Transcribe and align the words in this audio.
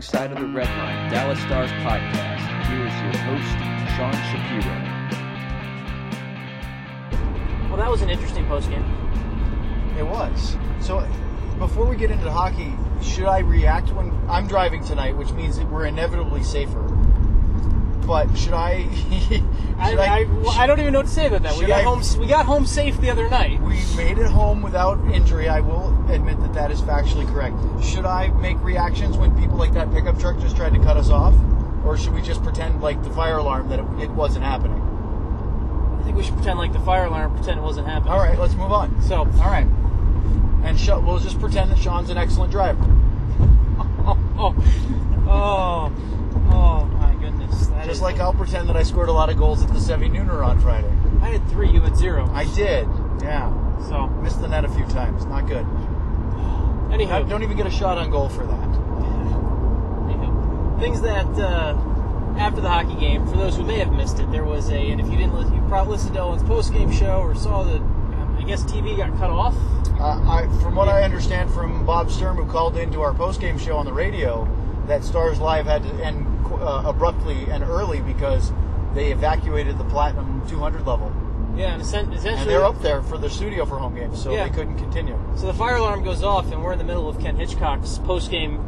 the 0.00 0.16
Wrong 0.16 0.28
Side 0.28 0.32
of 0.32 0.38
the 0.38 0.46
Red 0.46 0.68
Line 0.78 1.10
Dallas 1.10 1.38
Stars 1.40 1.70
podcast. 1.72 2.66
Here 2.68 2.86
is 2.86 2.94
your 3.02 3.12
host, 3.24 3.58
Sean 3.96 4.12
Shapiro. 4.30 4.88
Well, 7.68 7.76
that 7.76 7.90
was 7.90 8.00
an 8.02 8.08
interesting 8.08 8.46
postgame. 8.46 8.86
It 9.98 10.04
was. 10.04 10.56
So, 10.80 11.06
before 11.58 11.84
we 11.86 11.96
get 11.96 12.10
into 12.10 12.30
hockey, 12.30 12.72
should 13.02 13.26
I 13.26 13.40
react 13.40 13.92
when 13.92 14.10
I'm 14.28 14.46
driving 14.46 14.82
tonight, 14.84 15.16
which 15.16 15.32
means 15.32 15.58
that 15.58 15.70
we're 15.70 15.84
inevitably 15.86 16.44
safer? 16.44 16.82
But 18.06 18.34
should 18.36 18.54
I? 18.54 18.88
should 19.28 19.42
I, 19.78 20.20
I, 20.20 20.24
well, 20.24 20.50
I 20.50 20.66
don't 20.66 20.80
even 20.80 20.92
know 20.94 21.00
what 21.00 21.06
to 21.06 21.12
say 21.12 21.26
about 21.26 21.42
that. 21.42 21.58
We 21.58 21.66
got 21.66 21.80
I- 21.80 21.82
home. 21.82 22.02
We 22.18 22.26
got 22.26 22.46
home 22.46 22.64
safe 22.64 22.98
the 23.00 23.10
other 23.10 23.28
night. 23.28 23.60
We 23.60 23.84
made 23.96 24.18
it 24.18 24.26
home 24.26 24.62
without 24.62 24.98
injury. 25.12 25.48
I 25.48 25.60
will 25.60 25.79
admit 26.14 26.40
that 26.40 26.52
that 26.54 26.70
is 26.70 26.80
factually 26.82 27.26
correct. 27.32 27.56
Should 27.84 28.04
I 28.06 28.28
make 28.28 28.60
reactions 28.62 29.16
when 29.16 29.36
people 29.38 29.56
like 29.56 29.72
that 29.74 29.90
pickup 29.92 30.18
truck 30.18 30.38
just 30.40 30.56
tried 30.56 30.74
to 30.74 30.80
cut 30.80 30.96
us 30.96 31.10
off, 31.10 31.34
or 31.84 31.96
should 31.96 32.12
we 32.12 32.22
just 32.22 32.42
pretend 32.42 32.80
like 32.80 33.02
the 33.02 33.10
fire 33.10 33.38
alarm 33.38 33.68
that 33.68 33.78
it, 33.78 33.84
it 34.04 34.10
wasn't 34.10 34.44
happening? 34.44 34.80
I 36.00 36.02
think 36.04 36.16
we 36.16 36.22
should 36.22 36.34
pretend 36.34 36.58
like 36.58 36.72
the 36.72 36.80
fire 36.80 37.04
alarm, 37.04 37.34
pretend 37.34 37.58
it 37.58 37.62
wasn't 37.62 37.86
happening. 37.86 38.12
All 38.12 38.18
right, 38.18 38.38
let's 38.38 38.54
move 38.54 38.72
on. 38.72 39.00
So, 39.02 39.16
All 39.18 39.26
right, 39.50 39.66
and 40.64 40.78
Sha- 40.78 40.98
we'll 40.98 41.18
just 41.18 41.38
pretend 41.40 41.70
that 41.70 41.78
Sean's 41.78 42.10
an 42.10 42.16
excellent 42.16 42.50
driver. 42.52 42.82
oh, 43.38 44.18
oh, 44.38 44.54
oh, 45.28 45.92
oh 46.52 46.84
my 46.86 47.14
goodness. 47.14 47.66
That 47.68 47.86
Just 47.86 48.02
like 48.02 48.18
I'll 48.18 48.32
pretend 48.34 48.68
that 48.68 48.76
I 48.76 48.82
scored 48.82 49.08
a 49.08 49.12
lot 49.12 49.30
of 49.30 49.36
goals 49.36 49.62
at 49.62 49.68
the 49.68 49.78
Sevi 49.78 50.10
Nooner 50.10 50.44
on 50.44 50.58
Friday. 50.60 50.90
I 51.22 51.28
had 51.28 51.46
three, 51.50 51.70
you 51.70 51.80
had 51.82 51.96
zero. 51.96 52.28
I 52.32 52.44
did. 52.54 52.88
Yeah. 53.22 53.52
So, 53.88 54.06
Missed 54.22 54.40
the 54.40 54.48
net 54.48 54.64
a 54.64 54.68
few 54.68 54.84
times. 54.86 55.24
Not 55.26 55.46
good. 55.46 55.66
Anywho, 56.90 57.10
I 57.10 57.22
don't 57.22 57.42
even 57.42 57.56
get 57.56 57.66
a 57.66 57.70
shot 57.70 57.98
on 57.98 58.10
goal 58.10 58.28
for 58.28 58.44
that. 58.46 58.70
anywho, 60.08 60.80
things 60.80 61.00
that 61.02 61.26
uh, 61.38 61.74
after 62.36 62.60
the 62.60 62.68
hockey 62.68 62.94
game, 62.94 63.26
for 63.26 63.36
those 63.36 63.56
who 63.56 63.64
may 63.64 63.78
have 63.78 63.92
missed 63.92 64.18
it, 64.18 64.30
there 64.30 64.44
was 64.44 64.70
a, 64.70 64.78
and 64.78 65.00
if 65.00 65.06
you 65.06 65.16
didn't, 65.16 65.34
listen, 65.34 65.54
you 65.54 65.62
probably 65.68 65.92
listened 65.92 66.14
to 66.14 66.20
Owen's 66.20 66.42
post-game 66.42 66.92
show 66.92 67.20
or 67.20 67.34
saw 67.34 67.62
the, 67.62 67.76
um, 67.76 68.36
I 68.38 68.44
guess 68.44 68.64
TV 68.64 68.96
got 68.96 69.16
cut 69.18 69.30
off. 69.30 69.54
Uh, 69.98 70.20
I, 70.28 70.48
from 70.62 70.74
what 70.74 70.88
I 70.88 71.02
understand 71.02 71.52
from 71.52 71.84
Bob 71.84 72.10
Sturm, 72.10 72.36
who 72.36 72.46
called 72.46 72.76
into 72.76 73.02
our 73.02 73.12
post 73.12 73.40
game 73.40 73.58
show 73.58 73.76
on 73.76 73.84
the 73.84 73.92
radio, 73.92 74.48
that 74.86 75.04
Stars 75.04 75.38
Live 75.38 75.66
had 75.66 75.82
to 75.82 75.92
end 76.04 76.26
uh, 76.46 76.82
abruptly 76.86 77.44
and 77.50 77.62
early 77.62 78.00
because 78.00 78.52
they 78.94 79.12
evacuated 79.12 79.78
the 79.78 79.84
Platinum 79.84 80.46
200 80.48 80.86
level. 80.86 81.12
Yeah, 81.60 81.74
and 81.74 81.82
essen- 81.82 82.12
essentially, 82.12 82.40
And 82.40 82.48
they're 82.50 82.64
up 82.64 82.80
there 82.80 83.02
for 83.02 83.18
the 83.18 83.28
studio 83.28 83.66
for 83.66 83.78
home 83.78 83.94
games, 83.94 84.20
so 84.22 84.30
Yeah. 84.32 84.44
they 84.44 84.50
couldn't 84.50 84.78
continue. 84.78 85.16
So 85.36 85.46
the 85.46 85.52
fire 85.54 85.76
alarm 85.76 86.02
goes 86.02 86.22
off, 86.22 86.50
and 86.52 86.62
we're 86.64 86.72
in 86.72 86.78
the 86.78 86.84
middle 86.84 87.08
of 87.08 87.18
Ken 87.20 87.36
Hitchcock's 87.36 87.98
post-game 87.98 88.58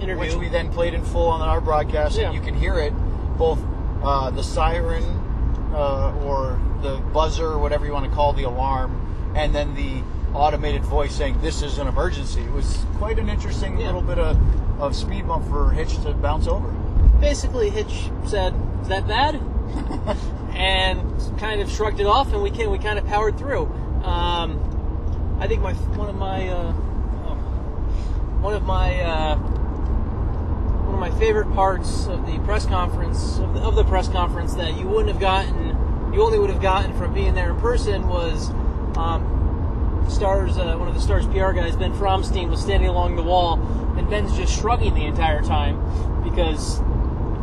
interview. 0.00 0.20
Which 0.20 0.34
we 0.34 0.48
then 0.48 0.68
played 0.70 0.92
in 0.94 1.02
full 1.02 1.28
on 1.28 1.40
our 1.40 1.60
broadcast, 1.60 2.18
Yeah. 2.18 2.26
and 2.26 2.34
you 2.34 2.40
can 2.40 2.54
hear 2.54 2.74
it, 2.78 2.92
both 3.38 3.58
uh, 4.02 4.28
the 4.30 4.42
siren 4.42 5.02
uh, 5.74 6.12
or 6.24 6.58
the 6.82 6.96
buzzer, 7.14 7.46
or 7.48 7.58
whatever 7.58 7.86
you 7.86 7.92
want 7.92 8.04
to 8.04 8.10
call 8.10 8.32
the 8.34 8.42
alarm, 8.44 9.00
and 9.34 9.54
then 9.54 9.74
the 9.74 10.02
automated 10.34 10.82
voice 10.84 11.12
saying, 11.14 11.38
This 11.40 11.62
is 11.62 11.78
an 11.78 11.86
emergency. 11.88 12.42
It 12.42 12.52
was 12.52 12.84
quite 12.98 13.18
an 13.18 13.28
interesting 13.30 13.78
Yeah. 13.80 13.86
little 13.86 14.02
bit 14.02 14.18
of, 14.18 14.36
of 14.80 14.94
speed 14.94 15.26
bump 15.26 15.48
for 15.48 15.70
Hitch 15.70 15.96
to 16.02 16.12
bounce 16.12 16.46
over. 16.46 16.68
Basically, 17.20 17.70
Hitch 17.70 18.10
said, 18.26 18.52
"Is 18.82 18.88
that 18.88 19.08
bad?" 19.08 19.40
and 20.54 21.38
kind 21.38 21.60
of 21.60 21.70
shrugged 21.70 22.00
it 22.00 22.06
off, 22.06 22.32
and 22.32 22.42
we 22.42 22.50
can 22.50 22.70
we 22.70 22.78
kind 22.78 22.98
of 22.98 23.06
powered 23.06 23.38
through. 23.38 23.66
Um, 24.04 25.38
I 25.40 25.46
think 25.46 25.62
my 25.62 25.72
one 25.72 26.08
of 26.08 26.16
my 26.16 26.48
uh, 26.48 26.72
one 28.40 28.54
of 28.54 28.62
my 28.64 29.00
uh, 29.00 29.36
one 29.36 30.94
of 30.94 31.00
my 31.00 31.10
favorite 31.18 31.52
parts 31.54 32.06
of 32.06 32.26
the 32.26 32.38
press 32.40 32.66
conference 32.66 33.38
of 33.38 33.54
the, 33.54 33.60
of 33.60 33.74
the 33.74 33.84
press 33.84 34.08
conference 34.08 34.54
that 34.54 34.78
you 34.78 34.86
wouldn't 34.86 35.08
have 35.08 35.20
gotten, 35.20 36.12
you 36.12 36.22
only 36.22 36.38
would 36.38 36.50
have 36.50 36.62
gotten 36.62 36.96
from 36.96 37.12
being 37.12 37.34
there 37.34 37.50
in 37.50 37.60
person 37.60 38.08
was. 38.08 38.50
Um, 38.96 39.30
Stars, 40.08 40.58
uh, 40.58 40.76
one 40.76 40.86
of 40.86 40.94
the 40.94 41.00
Stars 41.00 41.26
PR 41.28 41.52
guys, 41.52 41.76
Ben 41.76 41.94
Fromstein, 41.94 42.50
was 42.50 42.60
standing 42.60 42.90
along 42.90 43.16
the 43.16 43.22
wall, 43.22 43.54
and 43.96 44.08
Ben's 44.10 44.36
just 44.36 44.60
shrugging 44.60 44.92
the 44.92 45.06
entire 45.06 45.40
time 45.40 46.22
because 46.22 46.80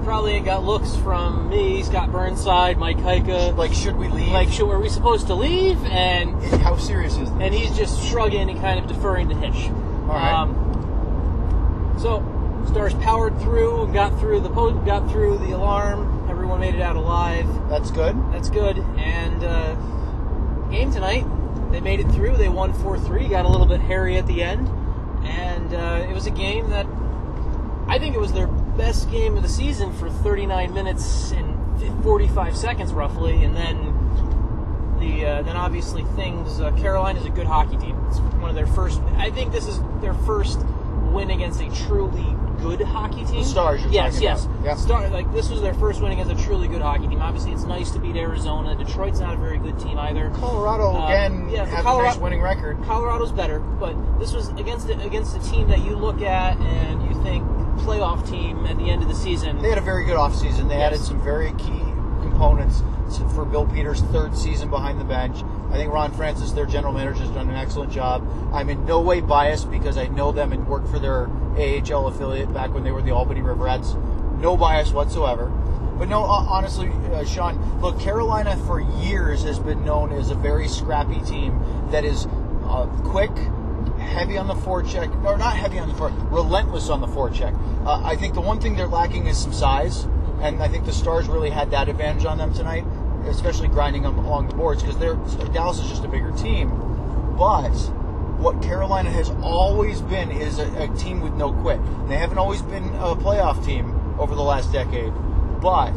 probably 0.03 0.33
ain't 0.33 0.45
got 0.45 0.63
looks 0.63 0.95
from 0.97 1.49
me, 1.49 1.83
Scott 1.83 2.11
Burnside, 2.11 2.77
Mike 2.77 2.97
Heika. 2.97 3.55
Like, 3.55 3.73
should 3.73 3.95
we 3.95 4.07
leave? 4.07 4.31
like, 4.31 4.49
should, 4.49 4.69
are 4.69 4.79
we 4.79 4.89
supposed 4.89 5.27
to 5.27 5.35
leave? 5.35 5.83
And 5.85 6.41
how 6.61 6.75
serious 6.77 7.13
is 7.13 7.29
this? 7.29 7.39
and 7.39 7.53
he's 7.53 7.75
just 7.75 8.03
shrugging 8.07 8.49
and 8.49 8.59
kind 8.59 8.79
of 8.79 8.87
deferring 8.87 9.29
to 9.29 9.35
Hitch. 9.35 9.69
right. 10.07 10.33
Um, 10.33 11.95
so 11.99 12.19
Stars 12.67 12.93
powered 12.95 13.39
through, 13.41 13.83
and 13.83 13.93
got 13.93 14.17
through 14.19 14.41
the 14.41 14.49
po- 14.49 14.73
got 14.85 15.09
through 15.11 15.37
the 15.39 15.51
alarm. 15.51 16.29
Everyone 16.29 16.59
made 16.59 16.75
it 16.75 16.81
out 16.81 16.95
alive. 16.95 17.47
That's 17.69 17.91
good. 17.91 18.15
That's 18.31 18.49
good. 18.49 18.77
And 18.97 19.43
uh, 19.43 19.75
game 20.69 20.91
tonight, 20.91 21.25
they 21.71 21.81
made 21.81 21.99
it 21.99 22.07
through. 22.11 22.37
They 22.37 22.49
won 22.49 22.73
4 22.73 22.99
3, 22.99 23.27
got 23.27 23.45
a 23.45 23.47
little 23.49 23.65
bit 23.65 23.81
hairy 23.81 24.17
at 24.17 24.27
the 24.27 24.43
end. 24.43 24.69
And 25.25 25.73
uh, 25.73 26.05
it 26.07 26.13
was 26.13 26.27
a 26.27 26.31
game 26.31 26.69
that 26.69 26.85
I 27.87 27.99
think 27.99 28.15
it 28.15 28.19
was 28.19 28.31
their 28.31 28.47
best 28.77 29.09
game 29.11 29.35
of 29.37 29.43
the 29.43 29.49
season 29.49 29.93
for 29.93 30.09
39 30.09 30.73
minutes 30.73 31.31
and 31.31 31.57
45 32.03 32.55
seconds, 32.55 32.93
roughly. 32.93 33.43
And 33.43 33.55
then 33.55 34.97
the 34.99 35.25
uh, 35.25 35.41
then 35.43 35.55
obviously 35.55 36.03
things. 36.15 36.59
Uh, 36.59 36.71
Carolina's 36.73 37.25
a 37.25 37.29
good 37.29 37.47
hockey 37.47 37.77
team. 37.77 37.97
It's 38.09 38.19
one 38.19 38.49
of 38.49 38.55
their 38.55 38.67
first. 38.67 39.01
I 39.17 39.29
think 39.31 39.51
this 39.51 39.67
is 39.67 39.79
their 40.01 40.13
first 40.13 40.59
win 41.11 41.29
against 41.31 41.59
a 41.61 41.69
truly 41.87 42.35
good 42.61 42.81
hockey 42.81 43.25
team. 43.25 43.41
The 43.41 43.43
Stars 43.45 43.81
you're 43.81 43.91
yes, 43.91 44.21
yes. 44.21 44.45
about. 44.45 44.63
Yeah. 44.65 44.75
Star, 44.75 45.09
like 45.09 45.31
this 45.33 45.49
was 45.49 45.61
their 45.61 45.73
first 45.73 46.01
win 46.01 46.11
against 46.11 46.31
a 46.31 46.45
truly 46.45 46.67
good 46.67 46.81
hockey 46.83 47.07
team. 47.07 47.19
Obviously, 47.21 47.51
it's 47.51 47.63
nice 47.63 47.89
to 47.91 47.99
beat 47.99 48.15
Arizona. 48.15 48.75
Detroit's 48.75 49.19
not 49.19 49.33
a 49.33 49.37
very 49.37 49.57
good 49.57 49.79
team 49.79 49.97
either. 49.97 50.29
Colorado, 50.35 50.91
Uh, 50.95 51.07
again, 51.07 51.49
yeah, 51.49 51.65
have 51.65 51.83
Colorado- 51.83 52.09
a 52.09 52.11
nice 52.13 52.21
winning 52.21 52.41
record. 52.41 52.77
Colorado's 52.85 53.31
better, 53.31 53.59
but 53.59 53.95
this 54.19 54.33
was 54.33 54.49
against 54.49 54.87
a, 54.89 54.99
against 55.01 55.35
a 55.35 55.39
team 55.51 55.67
that 55.69 55.79
you 55.83 55.95
look 55.95 56.21
at 56.21 56.57
and 56.59 57.01
you 57.03 57.21
think 57.23 57.43
playoff 57.85 58.27
team 58.29 58.65
at 58.65 58.77
the 58.77 58.89
end 58.89 59.01
of 59.03 59.09
the 59.09 59.15
season. 59.15 59.61
They 59.61 59.69
had 59.69 59.77
a 59.77 59.81
very 59.81 60.05
good 60.05 60.17
offseason. 60.17 60.67
They 60.69 60.77
Yes. 60.77 60.87
added 60.93 60.99
some 61.01 61.19
very 61.21 61.51
key 61.53 61.83
components 62.21 62.83
for 63.35 63.43
Bill 63.45 63.65
Peters' 63.65 64.01
third 64.03 64.35
season 64.37 64.69
behind 64.69 64.99
the 64.99 65.03
bench. 65.03 65.43
I 65.71 65.75
think 65.75 65.91
Ron 65.91 66.11
Francis, 66.11 66.51
their 66.51 66.65
general 66.65 66.93
manager, 66.93 67.21
has 67.23 67.29
done 67.31 67.49
an 67.49 67.55
excellent 67.55 67.91
job. 67.91 68.23
I'm 68.53 68.69
in 68.69 68.85
no 68.85 69.01
way 69.01 69.19
biased 69.21 69.69
because 69.69 69.97
I 69.97 70.07
know 70.07 70.31
them 70.31 70.51
and 70.53 70.67
worked 70.67 70.87
for 70.87 70.99
their 70.99 71.29
AHL 71.57 72.07
affiliate 72.07 72.53
back 72.53 72.73
when 72.73 72.83
they 72.83 72.91
were 72.91 73.01
the 73.01 73.11
Albany 73.11 73.41
River 73.41 73.63
Rats. 73.65 73.95
No 74.39 74.55
bias 74.57 74.91
whatsoever. 74.93 75.51
But 75.97 76.09
no, 76.09 76.21
honestly, 76.21 76.89
uh, 77.13 77.23
Sean, 77.25 77.59
look, 77.81 77.99
Carolina 77.99 78.55
for 78.65 78.79
years 78.79 79.43
has 79.43 79.59
been 79.59 79.83
known 79.85 80.11
as 80.13 80.31
a 80.31 80.35
very 80.35 80.67
scrappy 80.67 81.19
team 81.21 81.59
that 81.91 82.03
is 82.03 82.27
uh, 82.65 82.85
quick, 83.03 83.31
heavy 84.01 84.37
on 84.37 84.47
the 84.47 84.53
forecheck, 84.53 85.09
or 85.23 85.37
not 85.37 85.55
heavy 85.55 85.79
on 85.79 85.87
the 85.87 85.95
fore, 85.95 86.09
relentless 86.29 86.89
on 86.89 87.01
the 87.01 87.07
forecheck. 87.07 87.55
Uh, 87.85 88.01
I 88.03 88.15
think 88.15 88.33
the 88.33 88.41
one 88.41 88.59
thing 88.59 88.75
they're 88.75 88.87
lacking 88.87 89.27
is 89.27 89.37
some 89.37 89.53
size, 89.53 90.03
and 90.41 90.61
I 90.61 90.67
think 90.67 90.85
the 90.85 90.93
Stars 90.93 91.27
really 91.27 91.49
had 91.49 91.71
that 91.71 91.87
advantage 91.89 92.25
on 92.25 92.37
them 92.37 92.53
tonight, 92.53 92.85
especially 93.25 93.67
grinding 93.67 94.03
them 94.03 94.17
along 94.17 94.47
the 94.47 94.55
boards 94.55 94.83
because 94.83 94.97
Dallas 95.49 95.79
is 95.79 95.89
just 95.89 96.03
a 96.03 96.07
bigger 96.07 96.31
team. 96.31 96.69
But 97.37 97.71
what 98.41 98.61
Carolina 98.61 99.11
has 99.11 99.29
always 99.41 100.01
been 100.01 100.31
is 100.31 100.57
a, 100.57 100.83
a 100.83 100.87
team 100.95 101.21
with 101.21 101.33
no 101.33 101.53
quit. 101.53 101.79
They 102.07 102.17
haven't 102.17 102.39
always 102.39 102.61
been 102.61 102.85
a 102.95 103.15
playoff 103.15 103.63
team 103.63 104.17
over 104.19 104.35
the 104.35 104.41
last 104.41 104.71
decade, 104.71 105.13
but 105.61 105.95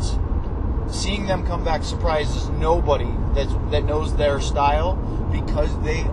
seeing 0.88 1.26
them 1.26 1.46
come 1.46 1.64
back 1.64 1.82
surprises 1.82 2.50
nobody 2.50 3.10
that's, 3.34 3.52
that 3.70 3.84
knows 3.84 4.14
their 4.16 4.40
style 4.40 4.96
because 5.32 5.82
they 5.82 6.04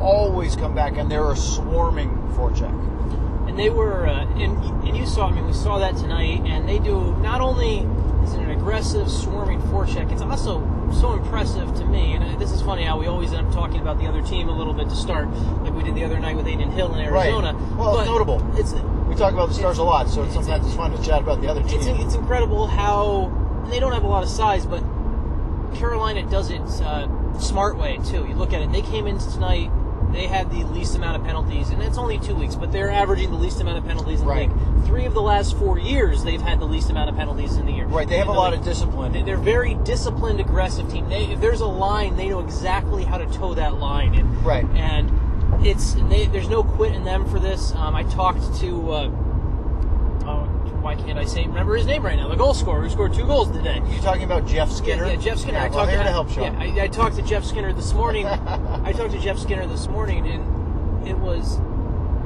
always 0.00 0.56
come 0.56 0.74
back 0.74 0.96
and 0.96 1.10
they're 1.10 1.30
a 1.30 1.36
swarming 1.36 2.10
forecheck. 2.36 2.74
and 3.48 3.58
they 3.58 3.70
were, 3.70 4.06
uh, 4.06 4.24
and, 4.38 4.56
and 4.86 4.96
you 4.96 5.06
saw, 5.06 5.28
I 5.28 5.32
mean, 5.32 5.46
we 5.46 5.52
saw 5.52 5.78
that 5.78 5.96
tonight, 5.96 6.42
and 6.46 6.68
they 6.68 6.78
do 6.78 7.16
not 7.22 7.40
only 7.40 7.86
is 8.24 8.34
it 8.34 8.40
an 8.40 8.50
aggressive, 8.50 9.10
swarming 9.10 9.60
forecheck, 9.62 10.12
it's 10.12 10.20
also 10.22 10.60
so 10.92 11.14
impressive 11.14 11.74
to 11.76 11.84
me. 11.86 12.12
And 12.12 12.38
this 12.40 12.52
is 12.52 12.60
funny 12.60 12.82
how 12.84 12.98
we 12.98 13.06
always 13.06 13.32
end 13.32 13.46
up 13.46 13.52
talking 13.54 13.80
about 13.80 13.98
the 13.98 14.06
other 14.06 14.20
team 14.22 14.48
a 14.48 14.56
little 14.56 14.74
bit 14.74 14.88
to 14.90 14.94
start, 14.96 15.28
like 15.62 15.72
we 15.74 15.82
did 15.82 15.94
the 15.94 16.04
other 16.04 16.18
night 16.18 16.36
with 16.36 16.46
Adin 16.46 16.70
Hill 16.70 16.94
in 16.94 17.00
Arizona. 17.00 17.54
Right. 17.54 17.76
Well, 17.78 17.98
it's 18.00 18.08
notable. 18.08 18.42
It's 18.58 18.72
We 19.08 19.14
talk 19.14 19.32
about 19.32 19.48
the 19.48 19.54
Stars 19.54 19.78
a 19.78 19.82
lot, 19.82 20.08
so 20.10 20.22
it's, 20.22 20.30
It's- 20.32 20.44
sometimes 20.46 20.66
it's 20.66 20.76
fun 20.76 20.90
to 20.96 21.02
chat 21.02 21.22
about 21.22 21.40
the 21.40 21.48
other 21.48 21.62
team. 21.62 21.80
it's 21.80 21.86
it's 21.86 22.14
incredible 22.14 22.66
how 22.66 23.32
and 23.64 23.72
they 23.72 23.80
don't 23.80 23.92
have 23.92 24.04
a 24.04 24.08
lot 24.08 24.22
of 24.22 24.28
size, 24.28 24.66
but 24.66 24.82
Carolina 25.74 26.22
does 26.30 26.50
it 26.50 26.60
uh, 26.82 27.06
smart 27.38 27.76
way 27.78 27.98
too. 28.04 28.26
You 28.28 28.34
look 28.34 28.52
at 28.52 28.60
it; 28.62 28.72
they 28.72 28.82
came 28.82 29.06
in 29.06 29.18
tonight. 29.18 29.70
They 30.12 30.26
had 30.26 30.50
the 30.50 30.64
least 30.64 30.96
amount 30.96 31.16
of 31.16 31.24
penalties, 31.24 31.70
and 31.70 31.82
it's 31.82 31.98
only 31.98 32.18
two 32.18 32.34
weeks, 32.34 32.54
but 32.54 32.72
they're 32.72 32.90
averaging 32.90 33.30
the 33.30 33.36
least 33.36 33.60
amount 33.60 33.78
of 33.78 33.84
penalties 33.84 34.20
in 34.20 34.26
the 34.26 34.32
league. 34.34 34.50
Three 34.86 35.04
of 35.04 35.14
the 35.14 35.20
last 35.22 35.56
four 35.56 35.78
years, 35.78 36.24
they've 36.24 36.40
had 36.40 36.60
the 36.60 36.64
least 36.64 36.88
amount 36.90 37.10
of 37.10 37.16
penalties 37.16 37.56
in 37.56 37.66
the 37.66 37.72
year. 37.72 37.86
right, 37.86 38.08
they 38.08 38.16
have 38.18 38.28
a 38.28 38.32
lot 38.32 38.52
league. 38.52 38.60
of 38.60 38.64
discipline. 38.66 39.12
They- 39.12 39.22
They're 39.22 39.36
very 39.36 39.74
disciplined, 39.74 40.40
aggressive 40.40 40.90
team. 40.90 41.08
They, 41.08 41.24
if 41.26 41.40
there's 41.40 41.60
a 41.60 41.66
line, 41.66 42.16
they 42.16 42.28
know 42.30 42.40
exactly 42.40 43.04
how 43.04 43.18
to 43.18 43.26
toe 43.26 43.54
that 43.54 43.78
line. 43.78 44.14
And, 44.14 44.44
Right. 44.44 44.64
And 44.74 45.10
it's 45.66 45.94
they, 46.08 46.26
there's 46.26 46.48
no 46.48 46.62
quit 46.62 46.94
in 46.94 47.04
them 47.04 47.28
for 47.28 47.38
this. 47.38 47.74
Um, 47.74 47.94
I 47.94 48.04
talked 48.04 48.54
to 48.60 48.92
uh, 48.92 49.08
uh, 50.94 51.04
can't 51.04 51.18
I 51.18 51.24
say 51.24 51.46
remember 51.46 51.76
his 51.76 51.86
name 51.86 52.02
right 52.02 52.16
now? 52.16 52.28
The 52.28 52.36
goal 52.36 52.54
scorer 52.54 52.82
who 52.82 52.90
scored 52.90 53.14
two 53.14 53.26
goals 53.26 53.50
today. 53.50 53.82
You're 53.90 54.02
talking 54.02 54.24
about 54.24 54.46
Jeff 54.46 54.70
Skinner? 54.70 55.06
Yeah, 55.06 55.12
yeah, 55.12 55.20
Jeff 55.20 55.38
Skinner. 55.38 55.58
Yeah, 55.58 55.64
I 55.64 55.68
well, 55.68 55.78
talked 55.86 55.90
to, 55.92 55.98
to 55.98 56.10
help 56.10 56.30
Sean. 56.30 56.60
Yeah, 56.60 56.82
I, 56.82 56.84
I 56.84 56.88
talked 56.88 57.16
to 57.16 57.22
Jeff 57.22 57.44
Skinner 57.44 57.72
this 57.72 57.92
morning. 57.92 58.26
I 58.26 58.92
talked 58.92 59.12
to 59.12 59.20
Jeff 59.20 59.38
Skinner 59.38 59.66
this 59.66 59.88
morning, 59.88 60.26
and 60.26 61.06
it 61.06 61.18
was 61.18 61.58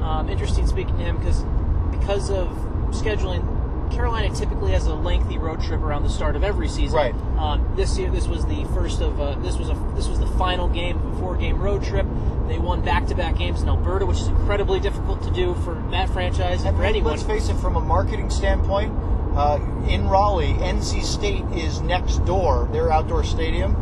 um, 0.01 0.29
interesting 0.29 0.67
speaking 0.67 0.97
to 0.97 1.03
him 1.03 1.17
because 1.17 1.43
because 1.91 2.29
of 2.29 2.47
scheduling. 2.91 3.52
Carolina 3.93 4.33
typically 4.33 4.71
has 4.71 4.85
a 4.87 4.93
lengthy 4.93 5.37
road 5.37 5.61
trip 5.61 5.81
around 5.81 6.03
the 6.03 6.09
start 6.09 6.35
of 6.35 6.43
every 6.43 6.67
season. 6.67 6.95
Right. 6.95 7.15
Um, 7.37 7.73
this 7.75 7.97
year, 7.97 8.09
this 8.09 8.27
was 8.27 8.45
the 8.45 8.65
first 8.73 9.01
of 9.01 9.19
uh, 9.19 9.35
this 9.35 9.57
was 9.57 9.69
a 9.69 9.73
this 9.95 10.07
was 10.07 10.19
the 10.19 10.27
final 10.27 10.67
game 10.67 10.97
of 10.97 11.13
a 11.13 11.19
four-game 11.19 11.59
road 11.59 11.83
trip. 11.83 12.05
They 12.47 12.57
won 12.57 12.81
back-to-back 12.81 13.37
games 13.37 13.61
in 13.61 13.69
Alberta, 13.69 14.05
which 14.05 14.19
is 14.19 14.27
incredibly 14.27 14.79
difficult 14.79 15.23
to 15.23 15.31
do 15.31 15.53
for 15.63 15.75
that 15.91 16.09
franchise 16.09 16.63
and 16.63 16.75
for 16.75 16.83
anyone. 16.83 17.11
let's 17.11 17.23
face 17.23 17.49
it, 17.49 17.55
from 17.55 17.75
a 17.75 17.81
marketing 17.81 18.29
standpoint, 18.29 18.91
uh, 19.35 19.59
in 19.87 20.07
Raleigh, 20.07 20.53
NC 20.53 21.03
State 21.03 21.45
is 21.53 21.81
next 21.81 22.25
door, 22.25 22.67
their 22.71 22.91
outdoor 22.91 23.23
stadium, 23.23 23.75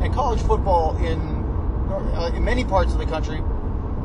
and 0.00 0.14
college 0.14 0.40
football 0.40 0.96
in, 0.98 1.18
uh, 1.90 2.30
in 2.34 2.44
many 2.44 2.64
parts 2.64 2.92
of 2.92 2.98
the 2.98 3.06
country, 3.06 3.42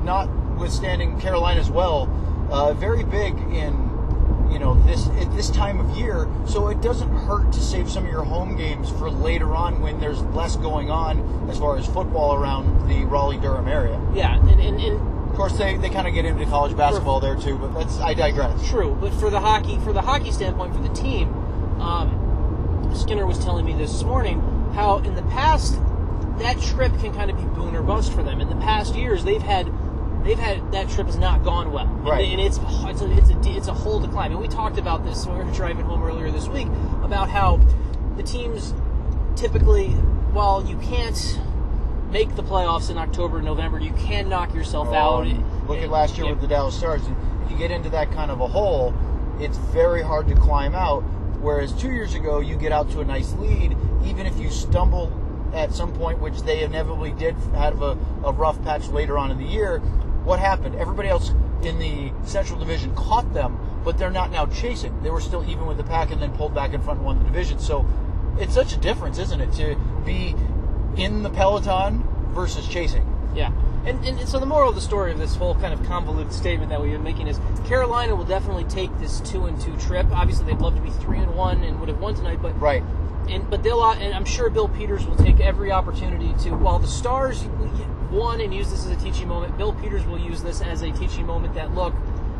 notwithstanding 0.03 1.19
Carolina 1.19 1.59
as 1.59 1.69
well, 1.69 2.09
uh, 2.51 2.73
very 2.73 3.03
big 3.03 3.37
in 3.53 3.88
you 4.51 4.59
know 4.59 4.75
this 4.85 5.07
at 5.07 5.31
this 5.35 5.49
time 5.49 5.79
of 5.79 5.97
year. 5.97 6.27
So 6.45 6.67
it 6.67 6.81
doesn't 6.81 7.09
hurt 7.09 7.51
to 7.53 7.59
save 7.59 7.89
some 7.89 8.05
of 8.05 8.11
your 8.11 8.23
home 8.23 8.55
games 8.55 8.89
for 8.89 9.09
later 9.09 9.53
on 9.55 9.81
when 9.81 9.99
there's 9.99 10.21
less 10.21 10.55
going 10.57 10.89
on 10.89 11.49
as 11.49 11.57
far 11.57 11.77
as 11.77 11.85
football 11.85 12.35
around 12.35 12.87
the 12.89 13.05
Raleigh 13.05 13.37
Durham 13.37 13.67
area. 13.67 13.99
yeah, 14.13 14.37
and, 14.37 14.59
and, 14.59 14.79
and 14.79 15.29
Of 15.29 15.35
course, 15.35 15.57
they, 15.57 15.77
they 15.77 15.89
kind 15.89 16.07
of 16.07 16.13
get 16.13 16.25
into 16.25 16.45
college 16.45 16.75
basketball 16.75 17.19
there 17.19 17.35
too, 17.35 17.57
but 17.57 17.73
that's 17.73 17.99
I 17.99 18.13
digress. 18.13 18.67
True, 18.69 18.97
but 18.99 19.13
for 19.13 19.29
the 19.29 19.39
hockey, 19.39 19.77
for 19.79 19.93
the 19.93 20.01
hockey 20.01 20.31
standpoint, 20.31 20.75
for 20.75 20.81
the 20.81 20.93
team, 20.93 21.33
um, 21.79 22.91
Skinner 22.95 23.25
was 23.25 23.37
telling 23.39 23.65
me 23.65 23.73
this 23.73 24.03
morning 24.03 24.41
how 24.73 24.97
in 24.99 25.15
the 25.15 25.21
past 25.23 25.79
that 26.39 26.59
trip 26.61 26.91
can 26.99 27.13
kind 27.13 27.29
of 27.29 27.37
be 27.37 27.43
boon 27.43 27.75
or 27.75 27.81
bust 27.81 28.13
for 28.13 28.23
them. 28.23 28.39
In 28.41 28.49
the 28.49 28.55
past 28.55 28.95
years, 28.95 29.23
they've 29.23 29.41
had 29.41 29.67
they've 30.23 30.37
had 30.39 30.71
that 30.71 30.89
trip 30.89 31.07
has 31.07 31.17
not 31.17 31.43
gone 31.43 31.71
well, 31.71 31.85
And- 31.87 32.05
Right. 32.05 32.27
And, 32.29 32.39
it's 32.41 32.57
it's 32.59 33.01
a, 33.01 33.11
it's 33.17 33.29
a 33.29 33.57
it's 33.57 33.67
a 33.67 33.73
whole 33.73 33.99
decline. 33.99 34.31
And 34.31 34.39
we 34.41 34.47
talked 34.47 34.77
about 34.77 35.03
this 35.05 35.25
when 35.25 35.37
we 35.37 35.43
were 35.45 35.51
driving 35.51 35.85
home 35.85 36.03
earlier 36.03 36.31
this 36.31 36.47
week 36.47 36.67
about 37.03 37.29
how 37.29 37.59
the 38.17 38.23
teams 38.23 38.73
typically, 39.35 39.89
while 40.33 40.65
you 40.65 40.77
can't 40.77 41.39
make 42.11 42.35
the 42.35 42.43
playoffs 42.43 42.89
in 42.89 42.97
October, 42.97 43.37
and 43.37 43.45
November, 43.45 43.79
you 43.79 43.91
can 43.93 44.27
knock 44.29 44.53
yourself 44.53 44.87
out. 44.93 45.21
Um, 45.27 45.67
look 45.67 45.77
at 45.79 45.89
last 45.89 46.17
year 46.17 46.25
Yeah. 46.25 46.31
with 46.33 46.41
the 46.41 46.47
Dallas 46.47 46.75
Stars. 46.75 47.05
and 47.05 47.15
If 47.45 47.51
you 47.51 47.57
get 47.57 47.71
into 47.71 47.89
that 47.91 48.11
kind 48.11 48.31
of 48.31 48.41
a 48.41 48.47
hole, 48.47 48.93
it's 49.39 49.57
very 49.57 50.01
hard 50.01 50.27
to 50.27 50.35
climb 50.35 50.73
out. 50.75 51.01
Whereas 51.39 51.71
two 51.71 51.91
years 51.91 52.15
ago, 52.15 52.39
you 52.39 52.55
get 52.57 52.71
out 52.71 52.89
to 52.91 52.99
a 52.99 53.05
nice 53.05 53.33
lead, 53.35 53.77
even 54.03 54.25
if 54.25 54.37
you 54.39 54.49
stumble 54.49 55.11
at 55.53 55.71
some 55.71 55.93
point, 55.93 56.19
which 56.19 56.41
they 56.41 56.63
inevitably 56.63 57.11
did 57.11 57.35
have 57.55 57.81
a, 57.81 57.97
a 58.23 58.31
rough 58.33 58.61
patch 58.63 58.87
later 58.89 59.17
on 59.17 59.31
in 59.31 59.37
the 59.37 59.45
year. 59.45 59.81
What 60.29 60.39
happened? 60.39 60.75
Everybody 60.75 61.09
else 61.09 61.31
in 61.63 61.79
the 61.79 62.11
Central 62.23 62.59
Division 62.59 62.93
caught 62.95 63.33
them, 63.33 63.57
but 63.83 63.97
they're 63.97 64.11
not 64.11 64.29
now 64.29 64.45
chasing. 64.45 65.01
They 65.01 65.09
were 65.09 65.21
still 65.21 65.43
even 65.49 65.65
with 65.65 65.77
the 65.77 65.83
pack 65.83 66.11
and 66.11 66.21
then 66.21 66.31
pulled 66.33 66.53
back 66.53 66.71
in 66.75 66.81
front 66.83 66.99
and 66.99 67.05
won 67.07 67.17
the 67.17 67.25
division. 67.25 67.57
So 67.57 67.83
it's 68.37 68.53
such 68.53 68.71
a 68.71 68.77
difference, 68.77 69.17
isn't 69.17 69.41
it, 69.41 69.51
to 69.53 69.75
be 70.05 70.35
in 70.97 71.23
the 71.23 71.31
peloton 71.31 72.07
versus 72.29 72.67
chasing? 72.67 73.11
Yeah. 73.33 73.51
And, 73.87 74.05
and 74.05 74.29
so 74.29 74.37
the 74.37 74.45
moral 74.45 74.69
of 74.69 74.75
the 74.75 74.81
story 74.81 75.11
of 75.11 75.17
this 75.17 75.35
whole 75.35 75.55
kind 75.55 75.73
of 75.73 75.83
convoluted 75.87 76.31
statement 76.31 76.69
that 76.69 76.79
we've 76.79 76.91
been 76.91 77.01
making 77.01 77.25
is 77.25 77.39
Carolina 77.65 78.15
will 78.15 78.23
definitely 78.23 78.65
take 78.65 78.95
this 78.99 79.21
two 79.21 79.47
and 79.47 79.59
two 79.59 79.75
trip. 79.77 80.05
Obviously, 80.11 80.45
they'd 80.45 80.61
love 80.61 80.75
to 80.75 80.81
be 80.81 80.91
three 80.91 81.17
and 81.17 81.33
one 81.33 81.63
and 81.63 81.79
would 81.79 81.89
have 81.89 81.99
won 81.99 82.13
tonight, 82.13 82.39
but 82.39 82.53
Right. 82.61 82.83
and 83.27 83.49
but 83.49 83.63
they'll 83.63 83.81
uh, 83.81 83.95
and 83.95 84.13
I'm 84.13 84.25
sure 84.25 84.51
Bill 84.51 84.67
Peters 84.67 85.07
will 85.07 85.15
take 85.15 85.39
every 85.39 85.71
opportunity 85.71 86.35
to. 86.43 86.51
While 86.51 86.77
the 86.77 86.87
Stars 86.87 87.43
won 88.11 88.41
and 88.41 88.53
use 88.53 88.69
this 88.69 88.85
as 88.85 88.91
a 88.91 88.95
teaching 88.95 89.27
moment, 89.27 89.57
Bill 89.57 89.73
Peters 89.73 90.05
will 90.05 90.19
use 90.19 90.41
this 90.41 90.61
as 90.61 90.81
a 90.81 90.91
teaching 90.91 91.25
moment. 91.25 91.53
That 91.53 91.73
look, 91.73 91.93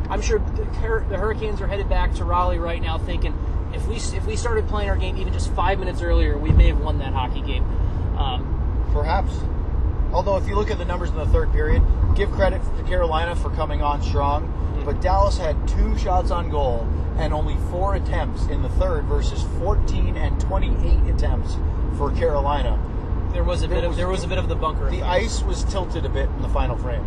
I'm 0.08 0.22
sure 0.22 0.38
the, 0.38 0.64
the 1.08 1.16
Hurricanes 1.16 1.60
are 1.60 1.66
headed 1.66 1.88
back 1.88 2.14
to 2.14 2.24
Raleigh 2.24 2.58
right 2.58 2.82
now, 2.82 2.98
thinking 2.98 3.34
if 3.72 3.86
we 3.86 3.96
if 3.96 4.26
we 4.26 4.36
started 4.36 4.66
playing 4.68 4.90
our 4.90 4.96
game 4.96 5.16
even 5.16 5.32
just 5.32 5.52
five 5.52 5.78
minutes 5.78 6.02
earlier, 6.02 6.36
we 6.36 6.50
may 6.50 6.68
have 6.68 6.80
won 6.80 6.98
that 6.98 7.12
hockey 7.12 7.42
game. 7.42 7.64
Um, 8.16 8.88
Perhaps. 8.92 9.32
Although, 10.12 10.36
if 10.36 10.48
you 10.48 10.56
look 10.56 10.70
at 10.70 10.78
the 10.78 10.84
numbers 10.84 11.10
in 11.10 11.16
the 11.16 11.26
third 11.26 11.52
period, 11.52 11.82
give 12.16 12.32
credit 12.32 12.60
to 12.78 12.82
Carolina 12.84 13.36
for 13.36 13.50
coming 13.50 13.80
on 13.80 14.02
strong. 14.02 14.42
Mm-hmm. 14.42 14.84
But 14.84 15.00
Dallas 15.00 15.38
had 15.38 15.68
two 15.68 15.96
shots 15.96 16.32
on 16.32 16.50
goal 16.50 16.86
and 17.16 17.32
only 17.32 17.56
four 17.70 17.94
attempts 17.94 18.46
in 18.46 18.62
the 18.62 18.68
third 18.70 19.04
versus 19.04 19.44
14 19.60 20.16
and 20.16 20.40
28 20.40 21.14
attempts 21.14 21.56
for 21.96 22.10
Carolina. 22.10 22.78
There 23.32 23.44
was 23.44 23.62
a 23.62 23.68
There 23.68 23.80
bit 23.80 23.84
of 23.84 23.96
there 23.96 24.08
was 24.08 24.24
a 24.24 24.28
bit 24.28 24.38
of 24.38 24.48
the 24.48 24.56
bunker. 24.56 24.90
The 24.90 24.98
effect. 24.98 25.06
ice 25.06 25.42
was 25.42 25.64
tilted 25.64 26.04
a 26.04 26.08
bit 26.08 26.28
in 26.28 26.42
the 26.42 26.48
final 26.48 26.76
frame. 26.76 27.04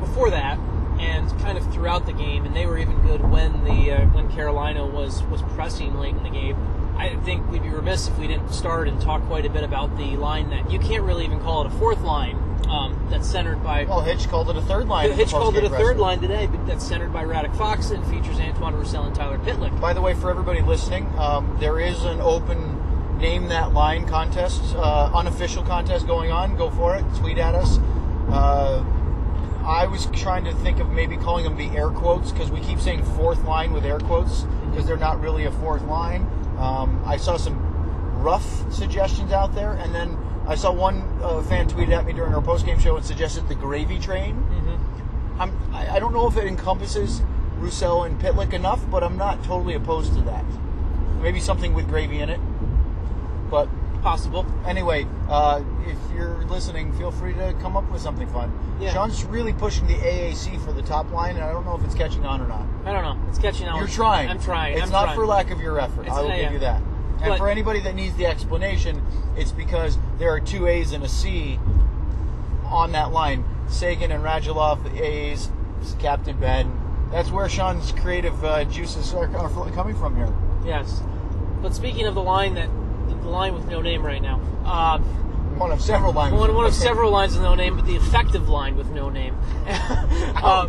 before 0.00 0.30
that 0.30 0.58
and 1.00 1.28
kind 1.40 1.56
of 1.56 1.72
throughout 1.72 2.06
the 2.06 2.12
game, 2.12 2.44
and 2.44 2.54
they 2.54 2.66
were 2.66 2.78
even 2.78 3.00
good 3.02 3.22
when 3.30 3.64
the 3.64 3.90
uh, 3.92 4.06
when 4.08 4.30
Carolina 4.30 4.86
was 4.86 5.22
was 5.24 5.42
pressing 5.54 5.98
late 5.98 6.14
in 6.14 6.22
the 6.22 6.30
game. 6.30 6.56
I 6.96 7.16
think 7.24 7.50
we'd 7.50 7.62
be 7.62 7.70
remiss 7.70 8.06
if 8.08 8.18
we 8.18 8.26
didn't 8.26 8.50
start 8.50 8.86
and 8.86 9.00
talk 9.00 9.22
quite 9.26 9.46
a 9.46 9.50
bit 9.50 9.64
about 9.64 9.96
the 9.96 10.16
line 10.16 10.50
that 10.50 10.70
you 10.70 10.78
can't 10.78 11.02
really 11.02 11.24
even 11.24 11.40
call 11.40 11.62
it 11.62 11.66
a 11.68 11.70
fourth 11.70 12.02
line. 12.02 12.38
Um, 12.68 13.06
that's 13.10 13.28
centered 13.28 13.62
by. 13.64 13.84
Well, 13.84 14.02
Hitch 14.02 14.28
called 14.28 14.48
it 14.48 14.56
a 14.56 14.62
third 14.62 14.86
line. 14.86 15.10
Hitch 15.12 15.30
called 15.30 15.56
it 15.56 15.64
a 15.64 15.68
third 15.70 15.98
line 15.98 16.20
today, 16.20 16.46
but 16.46 16.64
that's 16.66 16.86
centered 16.86 17.12
by 17.12 17.24
Radek 17.24 17.54
Faksa 17.56 17.94
and 17.96 18.06
features 18.06 18.38
Antoine 18.38 18.74
Roussel 18.74 19.04
and 19.04 19.14
Tyler 19.14 19.38
Pitlick. 19.38 19.78
By 19.80 19.92
the 19.92 20.00
way, 20.00 20.14
for 20.14 20.30
everybody 20.30 20.60
listening, 20.62 21.06
um, 21.18 21.56
there 21.58 21.80
is 21.80 22.04
an 22.04 22.20
open 22.20 22.71
name 23.22 23.46
that 23.48 23.72
line 23.72 24.06
contest, 24.06 24.60
uh, 24.74 25.10
unofficial 25.14 25.62
contest 25.62 26.06
going 26.08 26.32
on. 26.32 26.56
Go 26.56 26.70
for 26.70 26.96
it. 26.96 27.04
Tweet 27.16 27.38
at 27.38 27.54
us. 27.54 27.78
Uh, 28.28 28.84
I 29.64 29.86
was 29.86 30.06
trying 30.06 30.44
to 30.44 30.52
think 30.56 30.80
of 30.80 30.90
maybe 30.90 31.16
calling 31.16 31.44
them 31.44 31.56
the 31.56 31.68
air 31.78 31.88
quotes 31.88 32.32
because 32.32 32.50
we 32.50 32.60
keep 32.60 32.80
saying 32.80 33.04
fourth 33.16 33.44
line 33.44 33.72
with 33.72 33.84
air 33.84 34.00
quotes 34.00 34.42
because 34.68 34.86
they're 34.86 34.96
not 34.96 35.20
really 35.20 35.44
a 35.44 35.52
fourth 35.52 35.82
line. 35.84 36.22
Um, 36.58 37.00
I 37.06 37.16
saw 37.16 37.36
some 37.36 37.56
rough 38.20 38.72
suggestions 38.72 39.30
out 39.30 39.54
there, 39.54 39.74
and 39.74 39.94
then 39.94 40.18
I 40.48 40.56
saw 40.56 40.72
one 40.72 41.02
uh, 41.22 41.42
fan 41.42 41.68
tweeted 41.68 41.92
at 41.96 42.04
me 42.04 42.12
during 42.12 42.34
our 42.34 42.42
postgame 42.42 42.80
show 42.80 42.96
and 42.96 43.06
suggested 43.06 43.48
the 43.48 43.54
gravy 43.54 44.00
train. 44.00 44.34
I'm, 45.38 45.56
I 45.72 45.96
I 45.96 45.98
don't 46.00 46.12
know 46.12 46.26
if 46.26 46.36
it 46.36 46.44
encompasses 46.44 47.22
Roussel 47.58 48.02
and 48.02 48.20
Pitlick 48.20 48.52
enough, 48.52 48.84
but 48.90 49.04
I'm 49.04 49.16
not 49.16 49.44
totally 49.44 49.74
opposed 49.74 50.14
to 50.14 50.22
that. 50.22 50.44
Maybe 51.20 51.38
something 51.38 51.72
with 51.72 51.86
gravy 51.86 52.18
in 52.18 52.28
it. 52.28 52.40
But 53.52 53.68
Possible. 54.02 54.46
anyway, 54.66 55.06
uh, 55.28 55.62
if 55.86 55.98
you're 56.14 56.42
listening, 56.46 56.90
feel 56.94 57.10
free 57.10 57.34
to 57.34 57.54
come 57.60 57.76
up 57.76 57.88
with 57.92 58.00
something 58.00 58.26
fun. 58.28 58.50
Yeah. 58.80 58.94
Sean's 58.94 59.24
really 59.24 59.52
pushing 59.52 59.86
the 59.86 59.94
AAC 59.94 60.64
for 60.64 60.72
the 60.72 60.80
top 60.80 61.12
line, 61.12 61.36
and 61.36 61.44
I 61.44 61.52
don't 61.52 61.66
know 61.66 61.76
if 61.76 61.84
it's 61.84 61.94
catching 61.94 62.24
on 62.24 62.40
or 62.40 62.48
not. 62.48 62.66
I 62.86 62.92
don't 62.92 63.04
know. 63.04 63.28
It's 63.28 63.38
catching 63.38 63.68
on. 63.68 63.78
You're 63.78 63.86
trying. 63.86 64.30
I'm 64.30 64.40
trying. 64.40 64.72
It's 64.72 64.84
I'm 64.84 64.90
not 64.90 65.04
trying. 65.04 65.16
for 65.16 65.26
lack 65.26 65.50
of 65.50 65.60
your 65.60 65.78
effort. 65.78 66.06
It's- 66.06 66.16
I 66.16 66.22
will 66.22 66.30
give 66.30 66.38
yeah. 66.38 66.50
you 66.52 66.58
that. 66.60 66.76
And 67.20 67.28
But- 67.28 67.38
for 67.38 67.50
anybody 67.50 67.80
that 67.80 67.94
needs 67.94 68.16
the 68.16 68.24
explanation, 68.24 69.02
it's 69.36 69.52
because 69.52 69.98
there 70.18 70.32
are 70.32 70.40
two 70.40 70.66
A's 70.66 70.92
and 70.92 71.04
a 71.04 71.08
C 71.08 71.60
on 72.64 72.92
that 72.92 73.12
line. 73.12 73.44
Seguin 73.68 74.10
and 74.10 74.24
Radulov, 74.24 74.82
the 74.82 75.02
A's, 75.02 75.50
Captain 75.98 76.38
Benn. 76.38 76.72
That's 77.12 77.30
where 77.30 77.46
Sean's 77.50 77.92
creative 77.92 78.42
uh, 78.42 78.64
juices 78.64 79.12
are, 79.12 79.28
are 79.36 79.70
coming 79.72 79.94
from 79.94 80.16
here. 80.16 80.32
Yes. 80.64 81.02
But 81.60 81.74
speaking 81.74 82.06
of 82.06 82.14
the 82.14 82.22
line 82.22 82.54
that 82.54 82.68
the 83.20 83.28
line 83.28 83.54
with 83.54 83.66
no 83.68 83.80
name 83.82 84.04
right 84.04 84.22
now. 84.22 84.40
Uh, 84.64 84.98
One 85.58 85.70
of 85.72 85.80
several 85.80 86.12
lines. 86.12 86.34
One, 86.34 86.54
one 86.54 86.66
of 86.66 86.74
several 86.74 87.10
lines 87.10 87.34
with 87.34 87.42
no 87.42 87.54
name, 87.54 87.76
but 87.76 87.84
the 87.86 87.96
effective 87.96 88.48
line 88.48 88.76
with 88.76 88.90
no 88.90 89.08
name. 89.10 89.36
Um, 90.42 90.68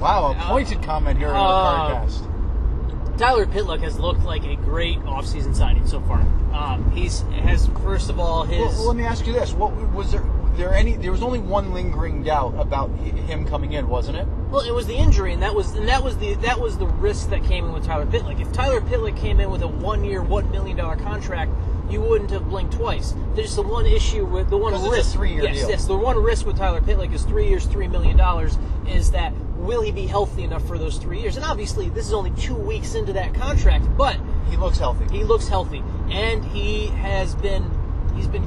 Wow, 0.00 0.32
a 0.32 0.34
pointed 0.48 0.82
comment 0.82 1.18
here 1.18 1.28
in 1.28 1.34
our 1.34 1.92
Uh, 1.92 2.04
podcast. 2.06 3.18
Tyler 3.18 3.46
Pitlick 3.46 3.80
has 3.80 3.98
looked 3.98 4.22
like 4.24 4.44
a 4.44 4.56
great 4.56 4.98
offseason 5.00 5.56
signing 5.56 5.86
so 5.86 6.00
far. 6.02 6.20
Um, 6.52 6.90
he's 6.92 7.22
has 7.42 7.66
first 7.82 8.10
of 8.10 8.20
all 8.20 8.44
his 8.44 8.58
Well, 8.60 8.68
well, 8.72 8.86
let 8.88 8.96
me 8.96 9.04
ask 9.04 9.26
you 9.26 9.32
this: 9.32 9.52
What 9.54 9.72
was 9.92 10.12
there? 10.12 10.20
There 10.56 10.72
any? 10.72 10.94
There 10.96 11.12
was 11.12 11.22
only 11.22 11.38
one 11.38 11.72
lingering 11.74 12.22
doubt 12.22 12.54
about 12.58 12.90
him 12.98 13.44
coming 13.46 13.72
in, 13.72 13.88
wasn't 13.88 14.18
it? 14.18 14.26
Well, 14.50 14.62
it 14.66 14.72
was 14.74 14.86
the 14.86 14.94
injury, 14.96 15.32
and 15.32 15.42
that 15.42 15.54
was 15.54 15.74
and 15.74 15.88
that 15.88 16.02
was 16.02 16.16
the 16.18 16.34
that 16.36 16.58
was 16.58 16.78
the 16.78 16.86
risk 16.86 17.30
that 17.30 17.44
came 17.44 17.66
in 17.66 17.72
with 17.72 17.84
Tyler 17.84 18.06
Pitlick. 18.06 18.40
If 18.40 18.52
Tyler 18.52 18.80
Pitlick 18.80 19.16
came 19.18 19.38
in 19.40 19.50
with 19.50 19.62
a 19.62 19.68
one-year, 19.68 20.22
one 20.22 20.50
million 20.50 20.76
dollar 20.76 20.96
contract, 20.96 21.52
you 21.90 22.00
wouldn't 22.00 22.30
have 22.30 22.48
blinked 22.48 22.72
twice. 22.74 23.14
There's 23.34 23.54
the 23.54 23.62
one 23.62 23.86
issue 23.86 24.24
with 24.24 24.48
the 24.48 24.56
one 24.56 24.72
risk. 24.90 25.12
three-year 25.12 25.42
yes, 25.44 25.56
deal. 25.58 25.68
yes. 25.70 25.84
The 25.84 25.96
one 25.96 26.16
risk 26.22 26.46
with 26.46 26.56
Tyler 26.56 26.80
Pitlick 26.80 27.12
is 27.12 27.22
three 27.24 27.48
years, 27.48 27.66
three 27.66 27.86
million 27.88 28.16
dollars. 28.16 28.56
Is 28.88 29.10
that 29.10 29.32
will 29.56 29.82
he 29.82 29.92
be 29.92 30.06
healthy 30.06 30.44
enough 30.44 30.66
for 30.66 30.78
those 30.78 30.96
three 30.96 31.20
years? 31.20 31.36
And 31.36 31.44
obviously, 31.44 31.88
this 31.90 32.06
is 32.06 32.12
only 32.12 32.30
two 32.30 32.54
weeks 32.54 32.94
into 32.94 33.12
that 33.14 33.34
contract, 33.34 33.84
but 33.96 34.16
He 34.50 34.56
looks 34.56 34.78
healthy. 34.78 35.04
he 35.10 35.22
looks 35.24 35.48
healthy, 35.48 35.82
and 36.10 36.44
he 36.46 36.86
has 36.86 37.34
been 37.34 37.68
he's 38.16 38.26
been 38.28 38.44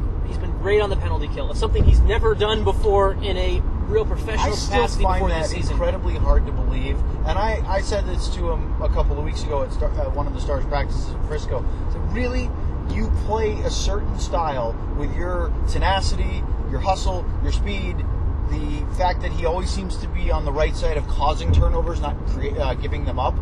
great 0.61 0.81
on 0.81 0.89
the 0.89 0.95
penalty 0.97 1.27
kill. 1.29 1.49
It's 1.51 1.59
something 1.59 1.83
he's 1.83 1.99
never 2.01 2.35
done 2.35 2.63
before 2.63 3.13
in 3.13 3.37
a 3.37 3.61
real 3.87 4.05
professional 4.05 4.53
I 4.53 4.55
still 4.55 4.75
capacity 4.77 5.03
find 5.03 5.15
before 5.15 5.29
that 5.29 5.41
this 5.43 5.51
season. 5.51 5.71
incredibly 5.73 6.15
hard 6.15 6.45
to 6.45 6.51
believe, 6.51 6.97
and 7.25 7.37
I, 7.39 7.63
I 7.67 7.81
said 7.81 8.05
this 8.05 8.27
to 8.35 8.51
him 8.51 8.81
a 8.81 8.89
couple 8.89 9.17
of 9.17 9.25
weeks 9.25 9.43
ago 9.43 9.63
at, 9.63 9.73
Star, 9.73 9.89
at 9.99 10.13
one 10.13 10.27
of 10.27 10.33
the 10.33 10.41
Stars 10.41 10.65
practices 10.65 11.09
in 11.09 11.23
Frisco. 11.27 11.65
I 11.87 11.93
said, 11.93 12.13
really, 12.13 12.49
you 12.91 13.09
play 13.25 13.53
a 13.61 13.69
certain 13.71 14.19
style 14.19 14.73
with 14.97 15.15
your 15.15 15.51
tenacity, 15.69 16.43
your 16.69 16.79
hustle, 16.79 17.25
your 17.41 17.51
speed, 17.51 17.97
the 18.49 18.85
fact 18.97 19.21
that 19.21 19.31
he 19.31 19.45
always 19.45 19.69
seems 19.69 19.97
to 19.97 20.07
be 20.07 20.31
on 20.31 20.43
the 20.45 20.51
right 20.51 20.75
side 20.75 20.97
of 20.97 21.07
causing 21.07 21.51
turnovers, 21.51 22.01
not 22.01 22.15
crea- 22.27 22.57
uh, 22.57 22.73
giving 22.75 23.05
them 23.05 23.19
up. 23.19 23.35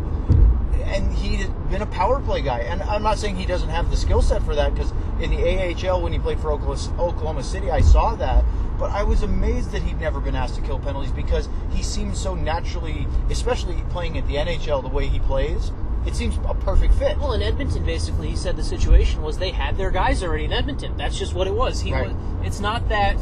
And 0.87 1.13
he's 1.13 1.47
been 1.69 1.81
a 1.81 1.85
power 1.87 2.19
play 2.21 2.41
guy. 2.41 2.59
And 2.59 2.81
I'm 2.83 3.03
not 3.03 3.17
saying 3.17 3.35
he 3.35 3.45
doesn't 3.45 3.69
have 3.69 3.89
the 3.91 3.97
skill 3.97 4.21
set 4.21 4.41
for 4.43 4.55
that 4.55 4.73
because 4.73 4.91
in 5.19 5.31
the 5.31 5.89
AHL 5.89 6.01
when 6.01 6.13
he 6.13 6.19
played 6.19 6.39
for 6.39 6.51
Oklahoma, 6.51 7.01
Oklahoma 7.01 7.43
City, 7.43 7.69
I 7.69 7.81
saw 7.81 8.15
that. 8.15 8.45
But 8.79 8.91
I 8.91 9.03
was 9.03 9.23
amazed 9.23 9.71
that 9.71 9.81
he'd 9.81 9.99
never 9.99 10.19
been 10.19 10.35
asked 10.35 10.55
to 10.55 10.61
kill 10.61 10.79
penalties 10.79 11.11
because 11.11 11.49
he 11.71 11.81
seems 11.83 12.19
so 12.19 12.35
naturally, 12.35 13.07
especially 13.29 13.75
playing 13.89 14.17
at 14.17 14.27
the 14.27 14.35
NHL 14.35 14.81
the 14.81 14.87
way 14.87 15.07
he 15.07 15.19
plays. 15.19 15.71
It 16.05 16.15
seems 16.15 16.37
a 16.47 16.53
perfect 16.53 16.93
fit. 16.93 17.17
Well, 17.17 17.33
in 17.33 17.41
Edmonton, 17.41 17.83
basically, 17.83 18.29
he 18.29 18.35
said 18.37 18.55
the 18.55 18.63
situation 18.63 19.21
was 19.23 19.39
they 19.39 19.49
had 19.51 19.77
their 19.77 19.91
guys 19.91 20.23
already 20.23 20.45
in 20.45 20.53
Edmonton. 20.53 20.95
That's 20.95 21.17
just 21.17 21.33
what 21.33 21.47
it 21.47 21.53
was. 21.53 21.81
He 21.81 21.91
Right. 21.91 22.07
was. 22.07 22.15
It's 22.45 22.59
not 22.61 22.87
that 22.89 23.17